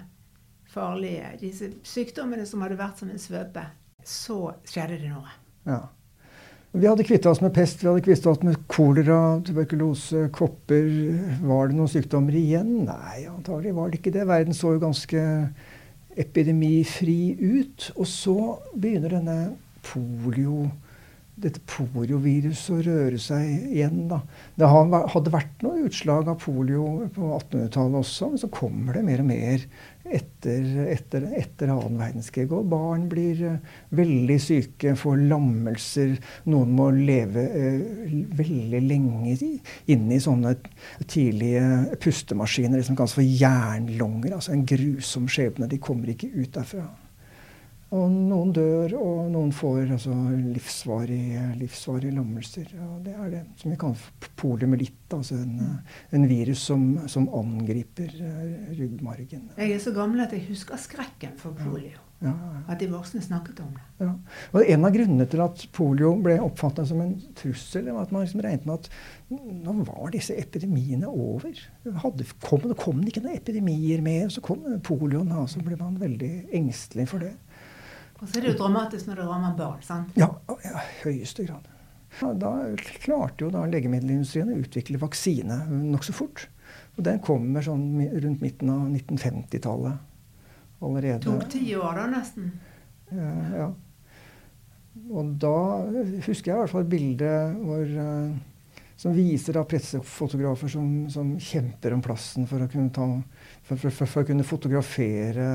farlige 0.70 1.30
disse 1.40 1.70
sykdommene 1.86 2.46
som 2.46 2.62
hadde 2.62 2.78
vært 2.78 3.00
som 3.00 3.10
en 3.10 3.22
svøpe, 3.22 3.62
så 4.06 4.40
skjedde 4.66 5.00
det 5.02 5.12
noe. 5.12 5.30
Ja. 5.70 5.80
Vi 6.70 6.86
hadde 6.86 7.02
kvitta 7.02 7.32
oss 7.32 7.40
med 7.42 7.50
pest, 7.54 7.80
vi 7.82 7.88
hadde 7.90 8.02
kvitta 8.06 8.30
oss 8.30 8.44
med 8.46 8.60
kolera, 8.70 9.40
tuberkulose, 9.42 10.28
kopper. 10.34 10.86
Var 11.42 11.70
det 11.70 11.78
noen 11.78 11.90
sykdommer 11.90 12.36
igjen? 12.38 12.84
Nei, 12.86 13.24
antagelig 13.26 13.74
var 13.74 13.90
det 13.90 13.98
ikke 13.98 14.12
det. 14.14 14.28
Verden 14.30 14.54
så 14.54 14.76
jo 14.76 14.82
ganske 14.84 15.24
epidemifri 16.20 17.34
ut. 17.40 17.90
Og 17.96 18.06
så 18.06 18.36
begynner 18.78 19.16
denne 19.16 19.38
polio 19.86 20.68
dette 21.40 21.62
polioviruset 21.70 22.74
å 22.74 22.82
røre 22.84 23.20
seg 23.20 23.70
igjen. 23.74 24.02
Da. 24.10 24.20
Det 24.58 24.68
hadde 24.70 25.32
vært 25.32 25.64
noe 25.64 25.86
utslag 25.86 26.28
av 26.30 26.38
polio 26.42 27.08
på 27.14 27.32
1800-tallet 27.38 28.00
også, 28.02 28.30
men 28.32 28.42
så 28.42 28.50
kommer 28.52 28.96
det 28.96 29.06
mer 29.06 29.22
og 29.24 29.28
mer 29.30 29.64
etter, 30.10 30.64
etter, 30.90 31.26
etter 31.38 31.72
annen 31.72 31.98
verdenskrig. 32.00 32.48
Og 32.54 32.68
barn 32.70 33.06
blir 33.10 33.42
uh, 33.46 33.74
veldig 33.96 34.38
syke, 34.42 34.94
får 34.98 35.20
lammelser. 35.30 36.16
Noen 36.50 36.74
må 36.76 36.90
leve 36.96 37.44
uh, 37.50 38.14
veldig 38.40 38.82
lenge 38.86 39.36
inne 39.90 40.16
i 40.16 40.22
sånne 40.22 40.56
tidlige 41.04 41.98
pustemaskiner 42.02 42.84
som 42.86 42.98
kalles 42.98 43.16
for 43.18 43.26
jernlunger. 43.26 44.36
Altså 44.36 44.56
en 44.56 44.66
grusom 44.68 45.30
skjebne. 45.30 45.70
De 45.70 45.80
kommer 45.82 46.12
ikke 46.14 46.32
ut 46.34 46.52
derfra. 46.56 46.88
Og 47.90 48.06
noen 48.06 48.52
dør, 48.54 48.92
og 49.00 49.30
noen 49.32 49.50
får 49.54 49.88
altså, 49.96 50.14
livsvarige, 50.54 51.48
livsvarige 51.58 52.14
lammelser. 52.14 52.68
Og 52.86 53.00
det 53.02 53.16
er 53.16 53.32
det 53.32 53.40
som 53.58 53.72
vi 53.72 53.78
kaller 53.80 54.28
poliomyelitt. 54.38 54.98
Altså 55.10 55.40
en, 55.40 55.56
en, 56.14 56.28
virus 56.30 56.62
som, 56.70 56.84
som 57.10 57.26
angriper 57.34 58.12
uh, 58.22 58.68
ryggmargen. 58.78 59.48
Jeg 59.58 59.74
er 59.74 59.82
så 59.82 59.90
gammel 59.96 60.22
at 60.22 60.36
jeg 60.36 60.46
husker 60.52 60.78
skrekken 60.78 61.34
for 61.40 61.56
polio. 61.58 61.98
Ja, 62.20 62.30
ja, 62.30 62.48
ja. 62.52 62.62
At 62.68 62.82
de 62.82 62.86
voksne 62.92 63.22
snakket 63.24 63.62
om 63.64 63.72
det. 63.74 64.08
Og 64.52 64.70
En 64.70 64.84
av 64.84 64.92
grunnene 64.94 65.26
til 65.32 65.40
at 65.42 65.62
polio 65.74 66.12
ble 66.20 66.36
oppfatta 66.44 66.84
som 66.86 67.00
en 67.02 67.14
trussel, 67.38 67.88
var 67.88 68.04
at 68.04 68.12
man 68.14 68.22
liksom 68.26 68.42
regnet 68.44 68.68
med 68.68 68.76
at 68.76 68.90
nå 69.64 69.74
var 69.88 70.12
disse 70.14 70.36
epidemiene 70.38 71.08
over. 71.08 71.58
Hadde, 72.04 72.28
kom, 72.44 72.62
det 72.68 72.78
kom 72.78 73.00
ikke 73.02 73.24
noen 73.24 73.40
epidemier 73.40 74.04
mer, 74.04 74.28
så 74.30 74.44
kom 74.44 74.62
polioen. 74.86 75.32
Og 75.40 75.48
så 75.50 75.64
ble 75.64 75.80
man 75.80 75.98
veldig 75.98 76.34
engstelig 76.60 77.08
for 77.10 77.24
det. 77.24 77.34
Og 78.20 78.28
så 78.28 78.38
er 78.38 78.44
det 78.44 78.52
jo 78.52 78.60
dramatisk 78.60 79.08
når 79.08 79.22
det 79.22 79.26
rammer 79.30 79.52
barn, 79.56 79.82
sant? 79.84 80.16
Ja, 80.20 80.28
i 80.52 80.56
ja, 80.68 80.86
høyeste 81.04 81.46
grad. 81.48 81.68
Da 82.40 82.50
klarte 83.00 83.46
jo 83.46 83.50
da 83.54 83.62
legemiddelindustrien 83.70 84.50
å 84.52 84.58
utvikle 84.60 85.00
vaksine 85.00 85.62
nokså 85.70 86.14
fort. 86.16 86.48
Og 86.98 87.04
den 87.06 87.20
kommer 87.24 87.64
sånn 87.64 87.94
rundt 87.96 88.42
midten 88.44 88.72
av 88.72 88.88
1950-tallet 88.90 90.82
allerede. 90.84 91.22
Tok 91.24 91.46
ti 91.52 91.64
år 91.78 91.96
da, 91.96 92.08
nesten? 92.10 92.50
Ja, 93.14 93.30
ja. 93.56 93.70
Og 95.10 95.34
da 95.40 95.56
husker 96.26 96.50
jeg 96.50 96.56
i 96.56 96.60
hvert 96.60 96.72
fall 96.72 96.84
et 96.84 96.92
bilde 96.92 97.30
hvor, 97.62 97.84
uh, 97.94 98.82
som 99.00 99.14
viser 99.16 99.56
da 99.56 99.62
pressefotografer 99.68 100.72
som, 100.72 100.88
som, 101.12 101.32
kjemper 101.40 101.94
om 101.96 102.02
plassen 102.04 102.48
for 102.50 102.64
å 102.64 102.68
kunne, 102.70 102.90
ta, 102.92 103.06
for, 103.64 103.80
for, 103.80 103.94
for 104.02 104.24
å 104.24 104.28
kunne 104.28 104.46
fotografere 104.46 105.46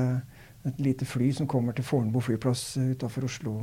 et 0.66 0.80
lite 0.80 1.06
fly 1.06 1.32
som 1.32 1.48
kommer 1.48 1.76
til 1.76 1.86
Fornebu 1.86 2.20
flyplass 2.24 2.76
eh, 2.80 2.92
utafor 2.96 3.28
Oslo 3.28 3.54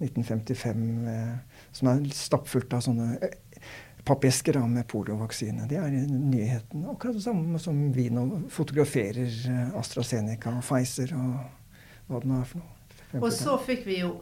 1955, 0.00 0.82
eh, 1.06 1.14
eh, 1.14 1.62
som 1.76 1.92
er 1.92 2.02
stappfullt 2.16 2.74
av 2.74 2.82
sånne 2.84 3.30
pappesker 4.06 4.58
med 4.66 4.88
poliovaksine. 4.88 5.68
Det 5.68 5.78
er 5.78 5.92
nyheten. 5.92 6.86
Akkurat 6.90 7.18
det 7.18 7.24
samme 7.26 7.60
som 7.62 7.82
vi 7.94 8.08
nå 8.10 8.24
fotograferer 8.50 9.28
AstraZeneca 9.78 10.54
og 10.56 10.64
Pfizer 10.64 11.12
og 11.18 12.08
hva 12.08 12.22
det 12.22 12.30
nå 12.30 12.40
er 12.40 12.48
for 12.48 12.62
noe. 12.62 13.20
Og 13.20 13.30
så 13.34 13.58
fikk 13.60 13.84
vi 13.86 14.00
jo 14.00 14.14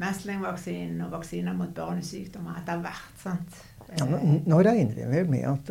meslingvaksinen 0.00 1.04
og 1.06 1.12
vaksiner 1.14 1.54
mot 1.56 1.70
barnesykdommer 1.76 2.58
etter 2.58 2.82
hvert. 2.82 3.14
sant? 3.22 3.60
Ja, 3.94 4.08
nå, 4.08 4.18
nå, 4.42 4.58
regner 4.66 4.96
vi 4.96 5.06
vel 5.12 5.30
med 5.30 5.44
at 5.46 5.70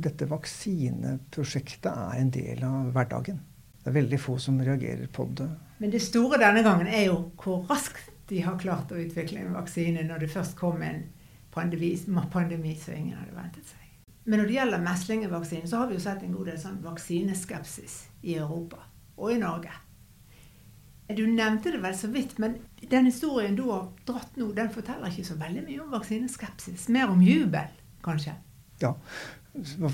dette 0.00 0.28
vaksineprosjektet 0.30 1.90
er 1.92 2.22
en 2.22 2.32
del 2.32 2.64
av 2.64 2.94
hverdagen. 2.96 3.42
Det 3.86 3.92
er 3.92 4.00
veldig 4.00 4.18
få 4.18 4.32
som 4.42 4.56
reagerer 4.58 5.06
på 5.06 5.28
det. 5.38 5.44
Men 5.78 5.92
det 5.94 6.00
store 6.02 6.40
denne 6.42 6.64
gangen 6.66 6.88
er 6.90 7.04
jo 7.06 7.20
hvor 7.38 7.68
raskt 7.68 8.08
de 8.26 8.40
har 8.42 8.56
klart 8.58 8.90
å 8.90 8.98
utvikle 8.98 9.44
en 9.44 9.54
vaksine 9.54 10.02
når 10.08 10.24
det 10.24 10.30
først 10.32 10.56
kom 10.58 10.82
en 10.82 11.04
pandemi, 11.54 11.92
pandemi 12.32 12.72
som 12.82 12.96
ingen 12.96 13.14
hadde 13.14 13.36
ventet 13.36 13.70
seg. 13.70 13.84
Men 14.24 14.42
når 14.42 14.50
det 14.50 14.56
gjelder 14.56 14.82
meslingevaksinen, 14.88 15.70
så 15.70 15.84
har 15.84 15.86
vi 15.86 15.94
jo 15.94 16.02
sett 16.02 16.26
en 16.26 16.34
god 16.34 16.50
del 16.50 16.58
sånn 16.58 16.82
vaksineskepsis 16.82 17.94
i 18.26 18.34
Europa 18.40 18.82
og 19.14 19.30
i 19.36 19.38
Norge. 19.38 19.78
Du 21.14 21.22
nevnte 21.30 21.70
det 21.70 21.84
vel 21.86 21.94
så 21.94 22.10
vidt, 22.10 22.40
men 22.42 22.58
den 22.90 23.06
historien 23.06 23.54
du 23.54 23.68
har 23.70 23.86
dratt 24.10 24.34
nå, 24.34 24.50
den 24.58 24.74
forteller 24.74 25.14
ikke 25.14 25.30
så 25.30 25.38
veldig 25.38 25.62
mye 25.68 25.84
om 25.86 25.94
vaksineskepsis. 25.94 26.88
Mer 26.90 27.14
om 27.14 27.22
jubel, 27.22 27.70
kanskje? 28.02 28.34
Ja. 28.82 28.96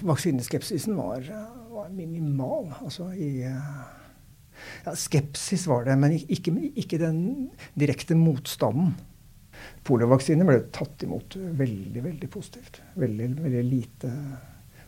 Vaksineskepsisen 0.03 0.97
var, 0.97 1.27
var 1.71 1.89
minimal. 1.95 2.73
Altså 2.83 3.11
i 3.13 3.45
ja, 4.85 4.95
Skepsis 4.97 5.67
var 5.67 5.85
det, 5.85 5.97
men 5.99 6.15
ikke, 6.19 6.55
ikke 6.79 7.01
den 7.03 7.51
direkte 7.79 8.17
motstanden. 8.19 8.95
Poliovaksine 9.87 10.47
ble 10.47 10.59
tatt 10.75 11.05
imot 11.07 11.37
veldig 11.37 12.03
veldig 12.05 12.29
positivt. 12.31 12.81
Veldig, 12.99 13.29
veldig 13.43 13.65
lite 13.67 14.13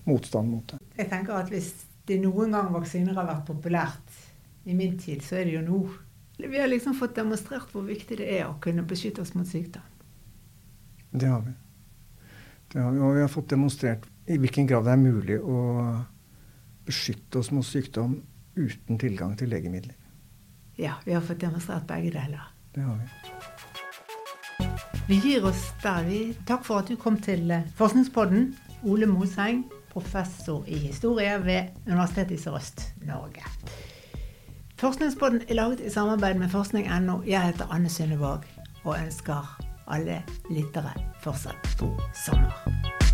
motstand 0.09 0.51
mot 0.51 0.73
det. 0.73 0.81
Jeg 0.99 1.11
tenker 1.11 1.39
at 1.39 1.51
Hvis 1.53 1.73
det 2.09 2.21
noen 2.21 2.53
gang 2.53 2.73
vaksiner 2.75 3.17
har 3.17 3.29
vært 3.29 3.47
populært 3.49 4.23
i 4.69 4.75
min 4.77 4.99
tid, 5.01 5.23
så 5.25 5.41
er 5.41 5.49
det 5.49 5.57
jo 5.57 5.65
nå. 5.65 5.81
Vi 6.39 6.59
har 6.59 6.69
liksom 6.69 6.97
fått 6.99 7.17
demonstrert 7.17 7.71
hvor 7.73 7.85
viktig 7.87 8.19
det 8.19 8.29
er 8.39 8.49
å 8.49 8.59
kunne 8.63 8.85
beskytte 8.87 9.23
oss 9.23 9.35
mot 9.37 9.49
sykdom. 9.49 9.85
Det 11.15 11.31
har 11.31 11.45
vi. 11.47 11.55
Det 12.73 12.83
har 12.83 12.91
vi, 12.91 13.01
og 13.07 13.15
vi 13.15 13.23
har 13.23 13.31
fått 13.31 13.53
demonstrert 13.55 14.09
i 14.27 14.39
hvilken 14.41 14.67
grad 14.69 14.87
det 14.87 14.95
er 14.95 15.01
mulig 15.01 15.39
å 15.41 15.59
beskytte 16.85 17.41
oss 17.41 17.51
mot 17.53 17.67
sykdom 17.67 18.19
uten 18.57 18.99
tilgang 19.01 19.37
til 19.39 19.51
legemidler. 19.53 19.97
Ja, 20.79 20.99
vi 21.05 21.15
har 21.15 21.23
fått 21.23 21.41
demonstrert 21.41 21.87
begge 21.87 22.11
deler. 22.17 22.51
Det 22.75 22.83
har 22.83 22.99
vi. 22.99 23.07
Vi 25.09 25.21
gir 25.21 25.45
oss 25.45 25.69
der, 25.83 26.03
vi. 26.09 26.21
Takk 26.49 26.65
for 26.65 26.81
at 26.81 26.89
du 26.89 26.97
kom 26.97 27.19
til 27.21 27.51
eh, 27.53 27.67
Forskningspodden. 27.77 28.55
Ole 28.85 29.07
Moseng, 29.09 29.65
professor 29.93 30.65
i 30.69 30.79
historie 30.87 31.37
ved 31.45 31.77
Universitetet 31.87 32.35
i 32.37 32.41
Sørøst-Norge. 32.43 33.45
Forskningspodden 34.81 35.45
er 35.49 35.55
laget 35.61 35.85
i 35.85 35.93
samarbeid 35.93 36.41
med 36.41 36.49
forskning.no. 36.53 37.23
Jeg 37.27 37.53
heter 37.53 37.71
Anne 37.73 37.89
Synnevåg 37.89 38.49
og 38.85 38.97
ønsker 38.99 39.55
alle 39.87 40.23
lyttere 40.51 40.93
fortsatt 41.23 41.77
god 41.81 42.01
sommer. 42.27 43.14